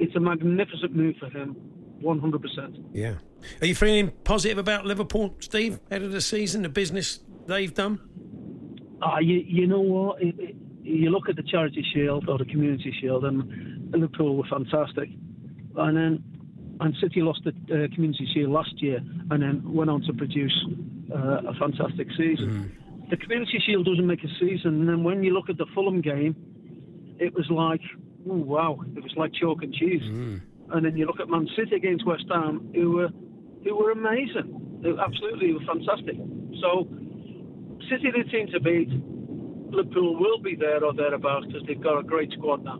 [0.00, 1.54] It's a magnificent move for him,
[2.02, 2.84] 100%.
[2.92, 3.14] Yeah.
[3.60, 8.00] Are you feeling positive about Liverpool, Steve, ahead of the season, the business they've done?
[9.00, 10.20] Ah, you, you know what?
[10.20, 14.48] It, it, you look at the Charity Shield or the Community Shield, and Liverpool were
[14.50, 15.08] fantastic.
[15.76, 16.24] And then
[16.80, 18.98] and City lost the uh, Community Shield last year,
[19.30, 20.66] and then went on to produce
[21.14, 22.76] uh, a fantastic season.
[23.10, 26.00] The Community Shield doesn't make a season, and then when you look at the Fulham
[26.00, 26.34] game,
[27.18, 27.80] it was like,
[28.28, 30.02] oh, wow, it was like chalk and cheese.
[30.02, 30.40] Mm.
[30.72, 33.08] And then you look at Man City against West Ham, who were
[33.64, 36.16] who were amazing, they were absolutely were fantastic.
[36.60, 36.88] So
[37.88, 38.90] City the team to beat.
[39.70, 42.78] Liverpool will be there or thereabouts because they've got a great squad now.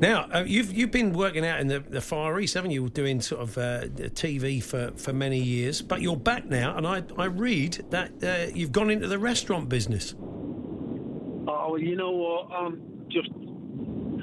[0.00, 2.88] Now, uh, you've you've been working out in the, the Far East, haven't you?
[2.88, 3.82] Doing sort of uh,
[4.14, 8.50] TV for, for many years, but you're back now, and I, I read that uh,
[8.54, 10.14] you've gone into the restaurant business.
[10.18, 12.50] Oh, you know what?
[12.50, 12.80] I'm
[13.10, 13.28] just,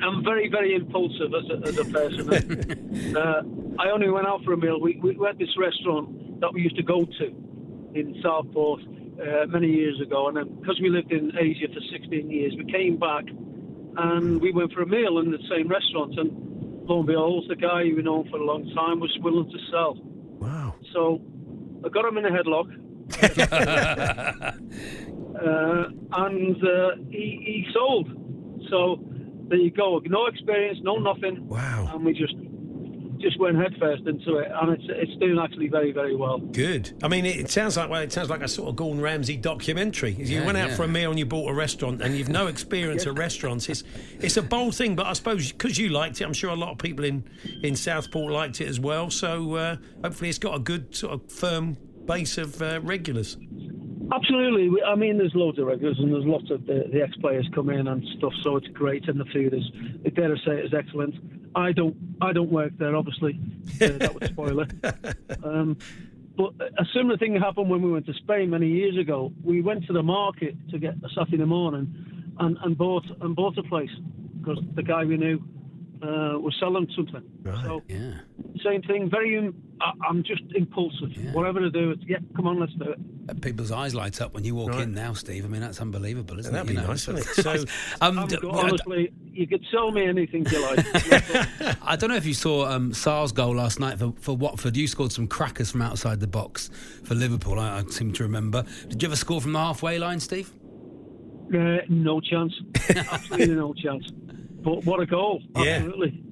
[0.03, 3.15] I'm very, very impulsive as a, as a person.
[3.15, 3.43] uh,
[3.80, 4.82] I only went out for a meal.
[4.82, 7.25] We, we had this restaurant that we used to go to
[7.93, 12.53] in Southport uh, many years ago, and because we lived in Asia for 16 years,
[12.57, 13.25] we came back
[13.97, 16.17] and we went for a meal in the same restaurant.
[16.17, 16.31] And
[16.87, 19.95] lo and behold, the guy we known for a long time was willing to sell.
[20.39, 20.75] Wow.
[20.93, 21.21] So
[21.83, 22.67] I got him in a headlock.
[25.37, 28.09] uh, and uh, he, he sold.
[28.69, 28.99] So
[29.47, 29.99] there you go.
[30.05, 31.47] No experience, no nothing.
[31.47, 31.89] Wow.
[31.93, 32.35] And we just
[33.20, 36.39] just went headfirst into it, and it's it's doing actually very very well.
[36.39, 36.93] Good.
[37.03, 39.38] I mean, it, it sounds like well, it sounds like a sort of Gordon Ramsay
[39.38, 40.11] documentary.
[40.11, 40.76] You Yeah, went out yeah.
[40.76, 43.70] for a meal and you bought a restaurant, and you've no experience of restaurants.
[43.70, 43.84] It's
[44.20, 46.72] it's a bold thing, but I suppose because you liked it, I'm sure a lot
[46.72, 47.24] of people in
[47.63, 49.09] in Southport liked it as well.
[49.09, 53.38] So uh, hopefully, it's got a good sort of firm base of uh, regulars.
[54.12, 54.82] Absolutely.
[54.84, 57.88] I mean, there's loads of regulars and there's lots of the, the ex-players come in
[57.88, 59.64] and stuff, so it's great, and the food is,
[60.05, 61.16] I dare I say, it is excellent.
[61.55, 63.39] I don't, I don't work there, obviously.
[63.82, 64.72] Uh, that would spoil it.
[65.43, 65.78] Um,
[66.36, 69.34] but a similar thing happened when we went to Spain many years ago.
[69.43, 73.58] We went to the market to get a Saturday morning, and, and bought and bought
[73.58, 73.89] a place
[74.39, 75.41] because the guy we knew
[76.01, 77.23] uh, was selling something.
[77.63, 78.13] So yeah.
[78.63, 79.09] same thing.
[79.09, 81.11] Very, um, I, I'm just impulsive.
[81.33, 83.41] Whatever to do, it's yeah, come on, let's do it.
[83.41, 84.81] People's eyes light up when you walk Right.
[84.83, 85.43] in now, Steve.
[85.43, 86.73] I mean, that's unbelievable, isn't That'd it?
[86.73, 87.43] be You know, nice, so- wouldn't it?
[87.43, 87.65] So-
[88.01, 90.85] um, I'm d- go- well, I d- honestly, you could sell me anything you like.
[91.83, 94.77] I don't know if you saw um, Sarr's goal last night for, for Watford.
[94.77, 96.69] You scored some crackers from outside the box
[97.03, 97.59] for Liverpool.
[97.59, 98.63] I, I seem to remember.
[98.87, 100.51] Did you ever score from the halfway line, Steve?
[101.53, 102.53] Uh, no chance.
[102.89, 104.09] Absolutely no chance.
[104.64, 105.41] But what a goal.
[105.55, 105.64] Yeah.
[105.78, 106.24] Absolutely.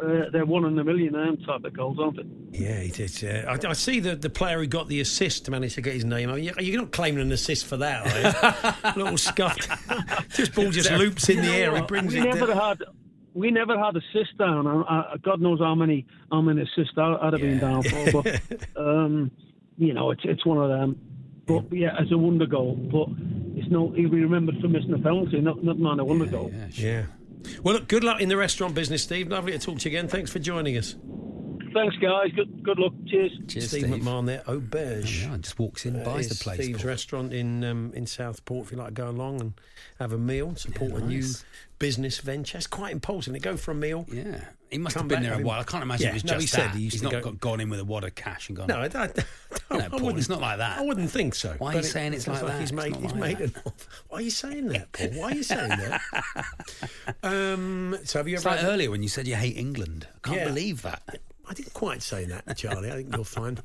[0.00, 2.58] Uh, they're one in a million um, type of goals, aren't they?
[2.58, 3.10] Yeah, he did.
[3.48, 6.30] I, I see the, the player who got the assist managed to get his name.
[6.30, 9.02] I mean, you- you're not claiming an assist for that, are you?
[9.02, 9.68] Little scuffed.
[10.36, 11.74] just ball just loops in the air.
[11.74, 12.56] He brings we it never down.
[12.58, 12.82] had
[13.34, 14.66] we never had assists down.
[14.68, 18.22] I, I, God knows how many how many assists I, I'd have been down for.
[18.22, 18.40] But
[18.76, 19.32] um,
[19.78, 20.96] you know, it's it's one of them.
[21.46, 22.74] But yeah, it's a wonder goal.
[22.76, 23.08] But
[23.58, 26.52] it's not He'll be remembered for missing a penalty, not not mind a wonder goal.
[26.72, 27.06] Yeah.
[27.62, 29.28] Well, look, good luck in the restaurant business, Steve.
[29.28, 30.08] Lovely to talk to you again.
[30.08, 30.96] Thanks for joining us.
[31.78, 32.32] Thanks, guys.
[32.34, 32.92] Good good luck.
[33.06, 33.32] Cheers.
[33.46, 34.02] Cheers, Steve, Steve.
[34.02, 35.22] McMahon there, Auberge.
[35.22, 36.60] Yeah, just walks in, buys the place.
[36.62, 36.88] Steve's Paul.
[36.88, 38.66] restaurant in um, in Southport.
[38.66, 39.52] If you like to go along and
[40.00, 41.24] have a meal, support a new
[41.78, 42.58] business venture.
[42.58, 43.32] It's quite impulsive.
[43.32, 44.06] They go for a meal.
[44.10, 45.60] Yeah, he must Come have been there a while.
[45.60, 46.74] I can't imagine Yeah, it was no, just he said that.
[46.74, 48.66] he used He's not go- got, gone in with a wad of cash and gone.
[48.66, 50.78] No, I, I, I, You I Paul, wouldn't- it's not like that.
[50.78, 51.54] I wouldn't think so.
[51.58, 52.60] Why are but you saying it's sounds like that?
[52.60, 54.04] He's made, he's like made enough.
[54.08, 55.10] Why are you saying that, Paul?
[55.10, 56.00] Why are you saying that?
[57.22, 58.56] um, so have you It's ever?
[58.56, 60.08] like earlier when you said you hate England.
[60.16, 60.48] I can't Yeah.
[60.48, 61.20] believe that.
[61.48, 62.90] I didn't quite say that, Charlie.
[62.90, 63.62] I think you'll find.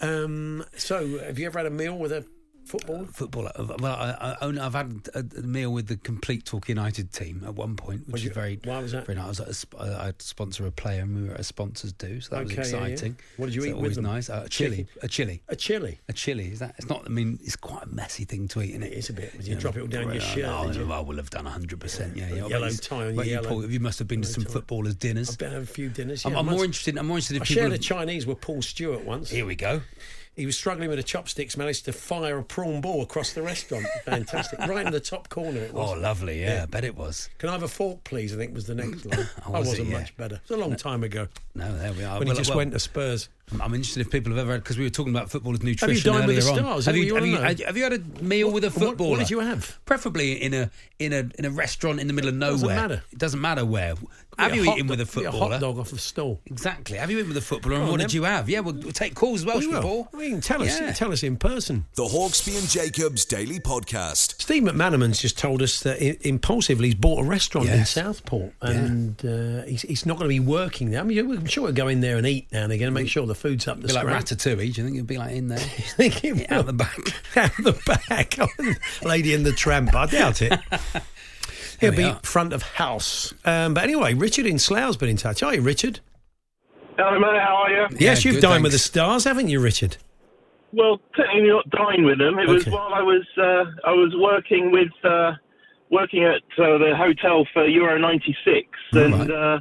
[0.00, 2.24] Um, so, have you ever had a meal with a
[2.66, 3.04] footballer?
[3.06, 3.46] Football.
[3.54, 7.12] uh, Well, I, I own, I've had a, a meal with the complete Torquay United
[7.12, 8.58] team at one point, which you- is very.
[8.64, 9.06] why was that?
[9.06, 9.24] Very nice.
[9.40, 12.34] I was at a I'd sponsor a player, and we were as sponsors do, so
[12.36, 12.84] that Okay, was yeah, yeah.
[12.86, 13.16] exciting.
[13.36, 14.04] What did you So eat with Always them?
[14.04, 14.30] nice.
[14.30, 14.76] Uh, a chili.
[14.76, 14.88] Chicken?
[15.02, 15.42] A chili.
[15.48, 16.00] A chili.
[16.08, 16.48] A chili.
[16.48, 16.74] Is that?
[16.78, 17.02] It's not.
[17.06, 18.92] I mean, it's quite a messy thing to eat, isn't it?
[18.92, 19.32] It is a bit.
[19.36, 20.44] Did you drop it all down your shirt?
[20.44, 20.92] No, you?
[20.92, 22.16] I will have done hundred percent.
[22.16, 22.46] Yeah, A yeah.
[22.48, 24.52] yellow tie on you, yellow- Paul, you must have been to some tie.
[24.52, 25.30] footballers' dinners.
[25.30, 26.24] I've been had a few dinners.
[26.24, 26.96] I'm, I'm more interested.
[26.98, 29.30] I'm more interested I shared a Chinese with Paul Stewart once.
[29.30, 29.80] Here we go.
[30.36, 33.86] He was struggling with the chopsticks, managed to fire a prawn ball across the restaurant.
[34.04, 34.58] Fantastic.
[34.66, 35.92] right in the top corner it was.
[35.92, 36.40] Oh, lovely.
[36.42, 37.28] Yeah, I bet it was.
[37.38, 38.34] Can I have a fork, please?
[38.34, 39.28] I think was the next line.
[39.46, 39.70] Oh, I was it?
[39.70, 39.98] wasn't Yeah.
[40.00, 40.34] much better.
[40.36, 41.28] It was a long time ago.
[41.54, 42.18] No, there we are.
[42.18, 43.28] When Well, he just well, went to Spurs.
[43.52, 46.12] I'm- I'm interested if people have ever had because we were talking about footballers' nutrition
[46.12, 46.58] dined with earlier the on.
[46.58, 46.86] stars?
[46.86, 48.76] Have Is you, have, you you, had, have you had a meal with a What-
[48.80, 49.18] what footballer?
[49.18, 49.78] did you have?
[49.84, 52.52] Preferably in a in a in a restaurant in the middle of nowhere.
[52.58, 53.02] Doesn't matter.
[53.12, 53.94] It doesn't matter where.
[54.38, 55.50] Have you hot eaten with a dog- be footballer?
[55.52, 56.40] hot dog off the stall.
[56.46, 56.96] Exactly.
[56.98, 57.76] Have you eaten with a footballer?
[57.76, 58.06] And what then.
[58.08, 58.48] did you have?
[58.48, 59.82] Yeah, we'll, we'll take calls as well, We shall we, will.
[59.82, 60.08] Paul?
[60.12, 60.80] Well, can tell us.
[60.80, 60.92] Yeah.
[60.92, 61.84] Tell us in person.
[61.94, 64.40] The Hawksbee and Jacobs Daily Podcast.
[64.42, 69.24] Steve McManaman's just told us that i- impulsively he's bought a restaurant in Southport and
[69.24, 71.00] uh, he's, he's not going to be working there.
[71.00, 73.08] I mean, I'm sure we'll go in there and eat now and again and make
[73.08, 74.24] sure the food's up to Be like scratch.
[74.26, 74.56] Ratatouille.
[74.58, 75.58] Do you think it'd be like in there?
[75.98, 76.98] think it out the back.
[77.36, 78.36] out the back.
[79.04, 79.94] Lady in the Tramp.
[79.94, 80.58] I doubt it.
[81.80, 82.20] He'll be are.
[82.22, 83.34] front of house.
[83.44, 85.42] Um, but anyway, Richard in Slough's been in touch.
[85.42, 86.00] Are you, Richard?
[86.96, 87.40] Hello, mate.
[87.42, 87.86] How are you?
[87.98, 89.96] Yes, Yeah, you've good, dined with the stars, haven't you, Richard?
[90.72, 92.38] Well, technically not dine with them.
[92.38, 95.32] It was while I was uh, I was working with uh,
[95.90, 99.60] working at uh, the hotel for Euro '96, and uh,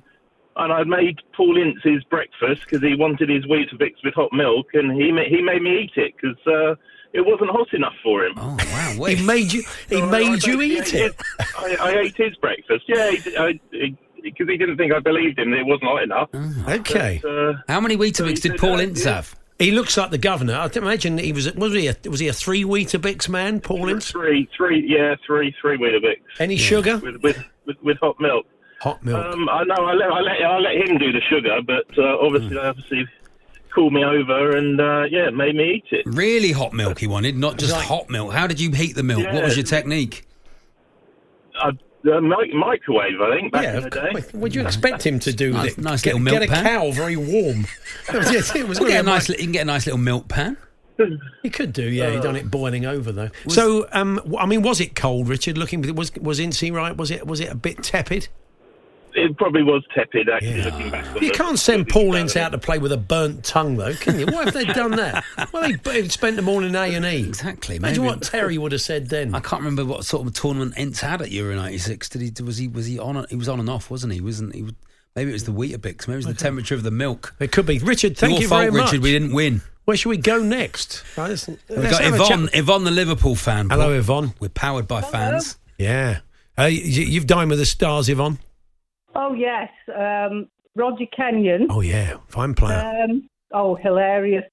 [0.55, 4.31] and I made Paul Ince his breakfast because he wanted his wheat Weetabix with hot
[4.33, 6.75] milk, and he ma- he made me eat it because uh,
[7.13, 8.33] it wasn't hot enough for him.
[8.37, 8.57] Oh
[8.97, 9.05] wow!
[9.05, 9.63] He made you.
[9.89, 11.15] He So made I you basically eat ate it.
[11.39, 12.83] his- I, I ate his breakfast.
[12.87, 16.29] Yeah, because he didn't think I believed him that it wasn't hot enough.
[16.69, 17.19] Okay.
[17.21, 19.15] But, uh, How many Weetabix he did Paul uh, Ince yeah.
[19.15, 19.35] have?
[19.59, 20.55] He looks like the governor.
[20.55, 21.53] I imagine he was.
[21.55, 24.11] Was he a, was he a three Weetabix man, Paul Ince?
[24.11, 26.19] Three, three, yeah, three, three Weetabix.
[26.39, 26.97] Any sugar?
[26.97, 28.45] with with with, with hot milk.
[28.83, 29.25] Hot milk.
[29.33, 29.75] Um, I know.
[29.85, 32.65] I let I let I let him do the sugar, but uh, obviously, Hmm.
[32.67, 33.07] obviously,
[33.73, 36.03] called me over and uh, yeah, made me eat it.
[36.05, 37.83] Really hot milk he wanted, not just Right.
[37.85, 38.33] hot milk.
[38.33, 39.25] How did you heat the milk?
[39.33, 40.27] What was your technique?
[41.55, 44.11] I, uh, microwave, I think, back yeah, in the day.
[44.11, 44.33] course.
[44.33, 45.81] Would you expect him to do Nice- that?
[45.81, 46.63] nice get, little milk get a pan.
[46.65, 47.65] cow very warm.
[48.13, 49.99] yes, it was You can, get a nice, li- you can get a nice little
[49.99, 50.57] milk pan.
[51.41, 52.11] He could do, yeah.
[52.11, 53.29] He Uh, done it boiling over though.
[53.47, 55.57] so, um, w- I mean, was it cold, Richard?
[55.57, 56.95] Looking, was was Incy right?
[56.95, 58.27] Was it was it a bit tepid?
[59.15, 60.65] It probably was tepid, actually, Yeah.
[60.65, 61.05] looking back.
[61.21, 63.93] You the- can't send the- Paul Ince out to play with a burnt tongue, though,
[63.93, 64.25] can you?
[64.25, 65.23] Why have they done that?
[65.51, 67.23] Well, they they spent them all in A and E.
[67.27, 67.75] Exactly.
[67.77, 69.35] Imagine maybe- what Terry would have said then.
[69.35, 72.09] I can't remember what sort of tournament Ince had at Euro '96.
[72.09, 72.43] Did he?
[72.43, 72.67] Was he?
[72.67, 73.25] Was he on?
[73.29, 74.21] He was on and off, wasn't he?
[74.21, 74.65] Wasn't he?
[75.15, 76.07] Maybe it was the Weetabix.
[76.07, 77.35] Maybe it was the temperature of the milk.
[77.39, 77.77] It could be.
[77.79, 78.91] Richard, thank Your you fault, very much.
[78.93, 79.03] Richard.
[79.03, 79.61] We didn't win.
[79.85, 81.03] Where should we go next?
[81.17, 81.29] Right,
[81.69, 82.49] We've got have a Yvonne.
[82.53, 83.69] Yvonne, the Liverpool fan.
[83.69, 83.93] Hello, Paul.
[83.93, 84.33] Yvonne.
[84.39, 85.57] We're powered by fans.
[85.77, 86.19] Yeah.
[86.57, 88.39] Uh, you, you've dined with the stars, Yvonne.
[89.15, 91.67] Oh yes, um, Roger Kenyon.
[91.69, 92.79] Oh yeah, fine player.
[92.79, 94.43] Um, oh, hilarious.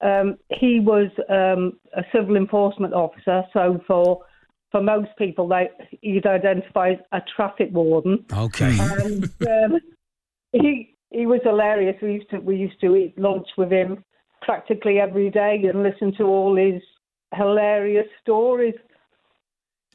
[0.00, 4.24] Um, he was um, a civil enforcement officer, so for
[4.70, 5.68] for most people, they
[6.02, 8.24] he'd identify as a traffic warden.
[8.32, 8.76] Okay.
[8.78, 9.80] And um,
[10.52, 11.96] he he was hilarious.
[12.02, 14.04] We used to we used to eat lunch with him
[14.42, 16.82] practically every day and listen to all his
[17.34, 18.74] hilarious stories.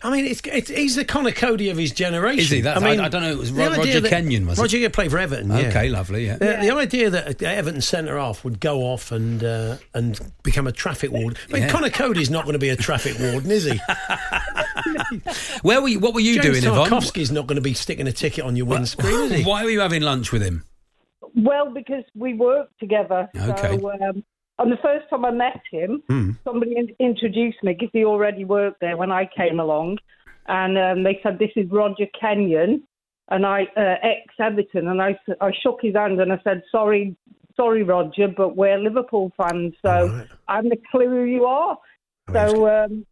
[0.02, 2.40] I mean, it's, it's he's the Conor Coady of his generation.
[2.40, 2.62] Is he?
[2.62, 4.62] That- I- I don't know, it was the Ro- idea Roger that- Kenyon, was it?
[4.62, 5.50] Roger Kenyon played for Everton.
[5.50, 5.68] yeah.
[5.68, 6.38] Okay, lovely, yeah.
[6.38, 10.72] The, the idea that Everton centre half would go off and uh, and become a
[10.72, 11.38] traffic warden.
[11.50, 11.70] I mean, Yeah.
[11.70, 13.78] Conor Coady's not going to be a traffic warden, is he?
[15.64, 16.90] Where were you, what were you James doing, Yvonne?
[16.90, 19.44] Tarkowski's not going to be sticking a ticket on your windscreen, is he?
[19.44, 20.64] Why were you having lunch with him?
[21.36, 23.30] Well, because we worked together.
[23.36, 23.78] Okay.
[23.78, 24.24] So, um,
[24.60, 26.32] and the first time I met him, Hmm.
[26.44, 29.98] somebody in- introduced me because he already worked there when I came along,
[30.48, 32.84] and um, they said this is Roger Kenyon,
[33.30, 37.16] and I uh, ex Everton, and I I shook his hand and I said sorry.
[37.56, 40.10] Sorry, Roger, but we're Liverpool fans, so
[40.48, 41.78] I haven't a clue who you are.
[42.34, 43.06] So um,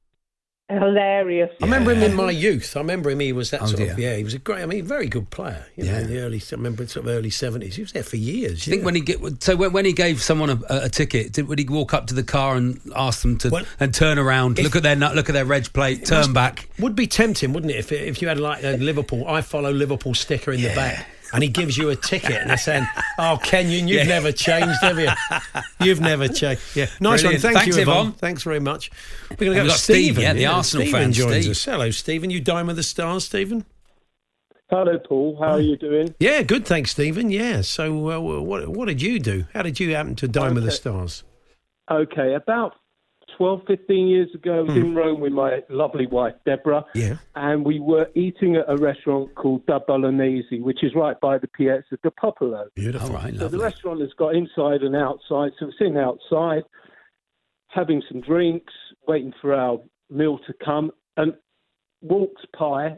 [0.70, 1.50] hilarious.
[1.62, 2.76] I remember him in my youth.
[2.76, 3.20] I remember him.
[3.20, 3.92] He was that Oh, sort dear.
[3.94, 4.16] of yeah.
[4.16, 4.62] He was a great.
[4.62, 5.66] I mean, very good player.
[5.76, 6.00] You know, Yeah.
[6.00, 6.38] in the early.
[6.42, 7.76] I remember sort of early seventies.
[7.76, 8.66] He was there for years.
[8.66, 11.34] Do you think when he get so when, when he gave someone a, a ticket,
[11.34, 14.60] did, would he walk up to the car and ask them to and turn around,
[14.60, 16.68] if- look at their nu- look at their reg plate, turn must- back?
[16.80, 20.14] Would be tempting, wouldn't it, if if you had like a Liverpool, I follow Liverpool
[20.14, 22.86] sticker in the back, and he gives you a ticket, and they're saying,
[23.20, 24.08] "Oh, Kenyon, you've Yeah.
[24.08, 25.10] never changed, have you?
[25.86, 27.44] You've never changed." Yeah, nice Brilliant.
[27.44, 27.54] one.
[27.54, 27.98] Thank Thanks, you, Yvonne.
[28.08, 28.12] Yvonne.
[28.14, 28.92] Thanks very much.
[29.32, 30.24] We're going to go to got Steve, Stephen.
[30.24, 31.52] yeah, the Arsenal Stephen fan, joins Steve.
[31.52, 31.66] us.
[31.66, 32.30] Hello, Stephen.
[32.30, 33.66] You dine with the stars, Stephen?
[34.70, 35.38] Hello, Paul.
[35.40, 36.14] How are you doing?
[36.20, 36.66] Yeah, good.
[36.66, 37.32] Thanks, Stephen.
[37.32, 37.62] Yeah.
[37.62, 39.46] So, uh, what what did you do?
[39.54, 41.24] How did you happen to dine with the stars?
[41.90, 42.74] Okay, about
[43.38, 46.84] 12, 15 years ago, I was in Rome with my lovely wife, Deborah.
[46.96, 47.18] Yeah.
[47.36, 51.48] And we were eating at a restaurant called Da Bolognese, which is right by the
[51.48, 52.68] Piazza del Popolo.
[52.74, 53.10] Beautiful.
[53.10, 55.52] All right, So the restaurant has got inside and outside.
[55.60, 56.64] So we're sitting outside,
[57.68, 58.74] having some drinks,
[59.08, 59.80] waiting for our
[60.10, 61.34] meal to come, and
[62.02, 62.98] walks by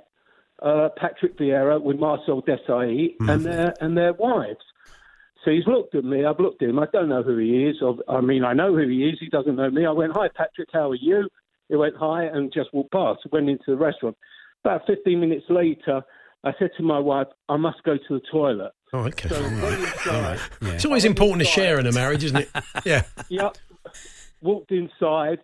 [0.62, 4.64] uh, Patrick Vieira with Marcel Desailly and their and their wives.
[5.46, 6.26] So he's looked at me.
[6.26, 6.80] I've looked at him.
[6.80, 7.78] I don't know who he is.
[8.10, 9.18] I mean, I know who he is.
[9.20, 9.86] He doesn't know me.
[9.86, 10.70] I went, "Hi, Patrick.
[10.74, 11.30] How are you?"
[11.70, 13.22] He went, "Hi," and just walked past.
[13.32, 14.18] Went into the restaurant.
[14.66, 16.02] About 15 minutes later,
[16.44, 19.30] I said to my wife, "I must go to the toilet." Oh, okay.
[19.30, 19.80] So All went right.
[19.80, 20.16] inside.
[20.16, 20.40] All right.
[20.74, 22.50] It's always important to share in a marriage, isn't it?
[22.86, 23.04] Yeah.
[23.30, 23.58] Yep.
[24.42, 25.40] Walked inside,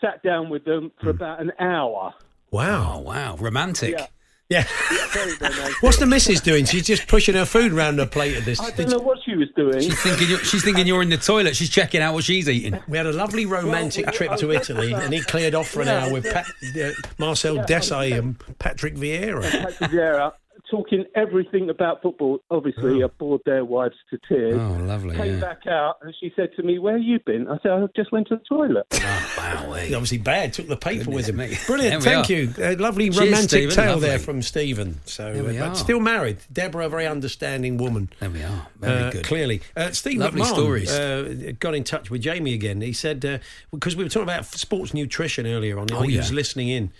[0.00, 1.16] sat down with them for hmm.
[1.16, 2.14] about an hour.
[2.14, 2.94] Oh, wow.
[2.96, 3.36] Oh, wow.
[3.36, 3.92] Romantic.
[3.98, 4.06] Yeah.
[4.48, 4.64] Yeah.
[5.12, 5.74] Very romantic.
[5.82, 6.64] What's the missus doing?
[6.64, 8.58] She's just pushing her food around her plate at this.
[8.60, 9.80] I don't know what she was doing.
[9.80, 11.54] She's thinking, you're, she's thinking you're in the toilet.
[11.54, 12.78] She's checking out what she's eating.
[12.88, 16.10] We had a lovely romantic trip to Italy, and he cleared off for an hour
[16.10, 16.46] with Pat,
[16.80, 19.42] uh, Marcel Desailly and Patrick Vieira.
[19.50, 20.32] Patrick Vieira
[20.70, 22.38] talking everything about football.
[22.50, 24.54] Obviously, I bored their wives to tears.
[24.60, 25.16] Oh, lovely.
[25.16, 25.40] Came Yeah.
[25.40, 28.28] back out and she said to me, "Where you been?" I said, "I just went
[28.28, 29.72] to the toilet." Oh, Wow.
[29.74, 30.52] He's obviously bad.
[30.52, 31.36] Took the paper with him.
[31.36, 31.56] me.
[31.66, 32.02] Brilliant.
[32.02, 32.32] Thank are.
[32.32, 32.52] you.
[32.58, 33.74] A lovely Cheers, romantic Stephen.
[33.74, 34.08] tale Lovely.
[34.08, 35.00] there from Stephen.
[35.04, 36.38] So, uh, but still married.
[36.52, 38.10] Deborah, a very understanding woman.
[38.20, 38.66] There we are.
[38.80, 39.24] Very Uh, good.
[39.24, 40.90] Clearly, uh, Steve Lovely McMahon, stories.
[40.90, 42.80] Uh, got in touch with Jamie again.
[42.80, 43.38] He said uh,
[43.72, 45.86] because we were talking about sports nutrition earlier on.
[45.92, 46.18] Oh, he yeah.
[46.20, 46.90] was listening in.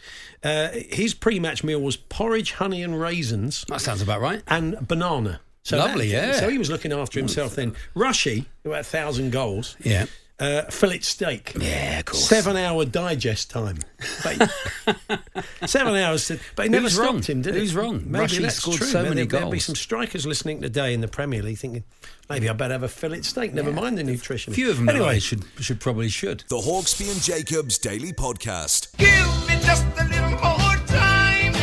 [0.42, 4.42] Uh, his pre-match meal was porridge, honey, and raisins, That sounds about right.
[4.46, 5.40] and banana.
[5.64, 6.32] So Lovely, that- yeah.
[6.40, 7.74] So he was looking after himself then.
[7.94, 9.76] Rushy, who had a thousand goals.
[9.82, 10.06] Yeah.
[10.40, 11.52] Uh, fillet steak.
[11.58, 12.28] Yeah, of course.
[12.28, 13.78] Seven hour digest time.
[15.66, 16.28] Seven hours.
[16.28, 17.22] To, but he never Who's stopped wrong?
[17.22, 18.02] him, did Who's wrong?
[18.06, 18.86] Maybe Rushy that's scored true.
[18.86, 21.82] so Maybe many There'll be some strikers listening today in the Premier League thinking,
[22.30, 23.52] maybe I better have a fillet steak.
[23.52, 24.52] Never mind the nutrition.
[24.52, 25.18] A few of them Anyway, anyway.
[25.20, 26.44] should should probably should.
[26.48, 28.96] The Hawksbee and Jacobs Daily Podcast.
[28.96, 29.08] Give
[29.48, 31.54] me just a little more time.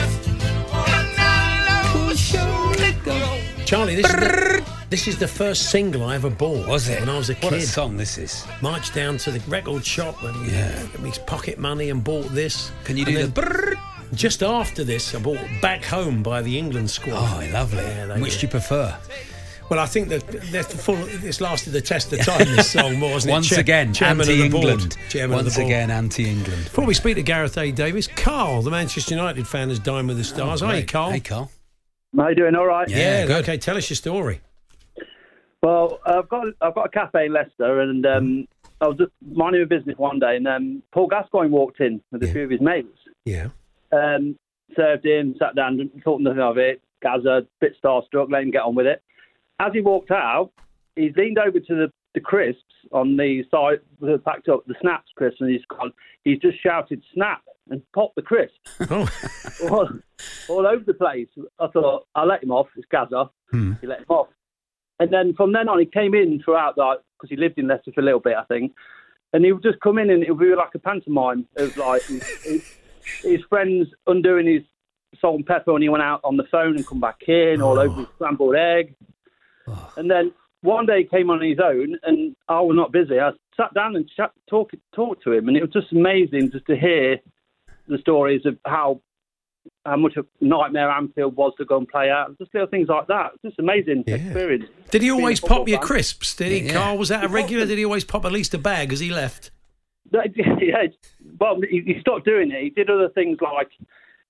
[0.73, 3.39] And I'll surely go.
[3.65, 4.54] Charlie, this is, the,
[4.95, 6.65] this is the first single I ever bought.
[6.69, 7.01] Was it?
[7.01, 7.43] When I was a kid.
[7.43, 8.45] What a song this is.
[8.61, 10.71] Marched down to the record shop and Yeah.
[10.83, 12.71] got me his pocket money and bought this.
[12.85, 13.75] Can you And do then the brrrr?
[14.13, 17.17] Just after this, I bought Back Home by the England squad.
[17.17, 17.83] Oh, lovely.
[17.83, 18.95] Yeah, Which do you prefer?
[19.69, 20.95] Well, I think that that's the full,
[21.27, 22.45] it's lasted the test of time.
[22.55, 23.55] This song, more wasn't Once it?
[23.55, 24.95] Cha- again, chairman of the anti-England.
[25.11, 25.29] board.
[25.29, 25.65] Once of the board.
[25.65, 26.63] again, anti-England.
[26.63, 27.69] Before we speak to Gareth A.
[27.73, 30.61] Davis, Carl, the Manchester United fan, has dined with the stars.
[30.63, 30.87] Oh, Hi, great.
[30.87, 31.11] Carl.
[31.11, 31.51] Hey, Carl.
[32.15, 32.55] How you doing?
[32.55, 32.87] All right.
[32.87, 33.43] Yeah, good.
[33.43, 34.39] Okay, tell us your story.
[35.65, 38.47] Well, I've got I've got a cafe in Leicester, and um,
[38.81, 42.21] I was just minding my business one day, and um, Paul Gascoigne walked in with
[42.21, 42.99] a few of his mates.
[43.25, 43.47] Yeah.
[43.91, 44.37] Um,
[44.75, 46.83] served in, sat down, thought nothing of it.
[47.01, 49.01] Gaza, bit starstruck, let him get on with it.
[49.59, 50.51] As he walked out,
[50.95, 52.61] he leaned over to the, the crisps
[52.91, 55.91] on the side, the packed up the snaps crisps, and he's gone.
[56.25, 57.41] He's just shouted "snap"
[57.71, 58.59] and popped the crisps
[58.91, 59.09] Oh,
[59.71, 59.89] all,
[60.47, 61.29] all over the place.
[61.59, 62.67] I thought I'll let him off.
[62.75, 63.31] It's Gaza.
[63.49, 63.73] Hmm.
[63.81, 64.27] He let him off,
[64.99, 67.91] and then from then on, he came in throughout that because he lived in Leicester
[67.93, 68.73] for a little bit, I think.
[69.33, 72.03] And he would just come in and it would be like a pantomime of like
[72.03, 72.77] his,
[73.21, 74.63] his, friends undoing his
[75.19, 77.77] salt and pepper when he went out on the phone and come back in, all
[77.77, 78.11] over his oh.
[78.15, 78.95] scrambled egg.
[79.67, 79.93] Oh.
[79.97, 80.31] And then
[80.61, 83.19] one day he came on his own, and I was not busy.
[83.19, 86.65] I sat down and chat, talk talk to him, and it was just amazing just
[86.67, 87.19] to hear
[87.87, 89.01] the stories of how
[89.85, 92.37] how much a nightmare Anfield was to go and play out.
[92.37, 93.31] Just little things like that.
[93.43, 94.65] Just amazing experience.
[94.91, 95.87] Did he always pop your fan.
[95.87, 96.35] crisps?
[96.35, 96.73] Did he, Yeah.
[96.73, 96.97] Carl?
[96.97, 97.65] Was that a regular?
[97.65, 99.51] Did he always pop at least a bag as he left?
[100.11, 100.87] yeah,
[101.39, 102.61] well, he, he stopped doing it.
[102.61, 103.69] He did other things like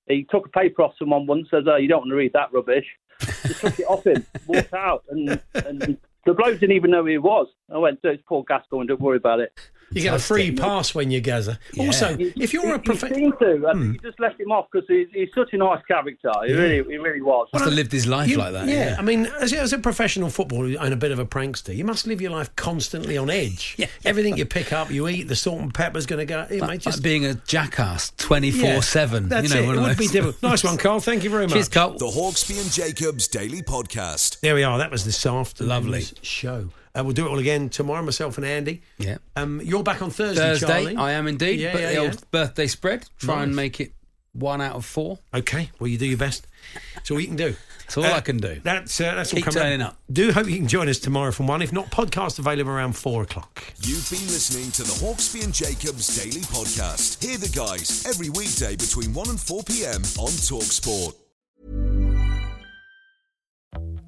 [0.08, 2.52] he took a paper off someone once, says, oh, "You don't want to read that
[2.54, 2.86] rubbish."
[3.20, 7.10] Just took it off him, walked out, and, and the bloke didn't even know who
[7.10, 7.48] he was.
[7.74, 8.88] I went, "It's Paul Gascoigne.
[8.88, 9.52] Don't worry about it."
[9.92, 11.58] You get a free pass when you gather.
[11.80, 13.92] Also, if you're a professional, He prof- seemed to, and hmm.
[13.94, 16.32] he just left him off because he's, he's such a nice character.
[16.46, 16.58] He Yeah.
[16.60, 17.48] really, he really was.
[17.54, 18.68] Must have lived his life You- like that.
[18.68, 18.96] Yeah, Yeah.
[18.98, 22.08] I mean, as, as a professional footballer and a bit of a prankster, you must
[22.08, 23.76] live your life constantly on edge.
[23.78, 23.88] yeah.
[24.04, 26.42] Everything you pick up, you eat, the salt and pepper's going to go.
[26.50, 29.30] It Like, might just like being a jackass 24 7.
[29.30, 29.78] That's you know, it.
[29.78, 30.42] It would be difficult.
[30.44, 31.00] Nice one, Carl.
[31.00, 31.54] Thank you very much.
[31.54, 31.98] Cheers, Carl.
[31.98, 34.40] The Hawksbee and Jacobs Daily Podcast.
[34.42, 34.78] There we are.
[34.78, 36.06] That was this afternoon's Lovely.
[36.22, 36.70] show.
[36.96, 38.02] Uh, we'll do it all again tomorrow.
[38.02, 38.82] Myself and Andy.
[38.98, 39.18] Yeah.
[39.36, 40.96] Um, you're back on Thursday, Thursday, Charlie.
[40.96, 41.60] I am indeed.
[41.60, 42.02] Yeah, but yeah, the yeah.
[42.02, 43.92] old birthday spread, try and make it
[44.32, 45.20] one out of four.
[45.34, 45.72] Okay.
[45.80, 46.48] Well, you do your best.
[46.96, 47.56] That's all you can do.
[47.80, 48.60] That's all Uh, I can do.
[48.64, 49.98] That's uh, that's all Keep coming turning up.
[50.12, 51.62] Do hope you can join us tomorrow from one.
[51.62, 53.64] If not, podcast available around four o'clock.
[53.82, 57.24] You've been listening to the Hawksbee and Jacobs Daily Podcast.
[57.24, 60.02] Hear the guys every weekday between 1 and 4 p.m.
[60.18, 61.14] on Talksport.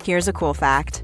[0.04, 1.04] Here's a cool fact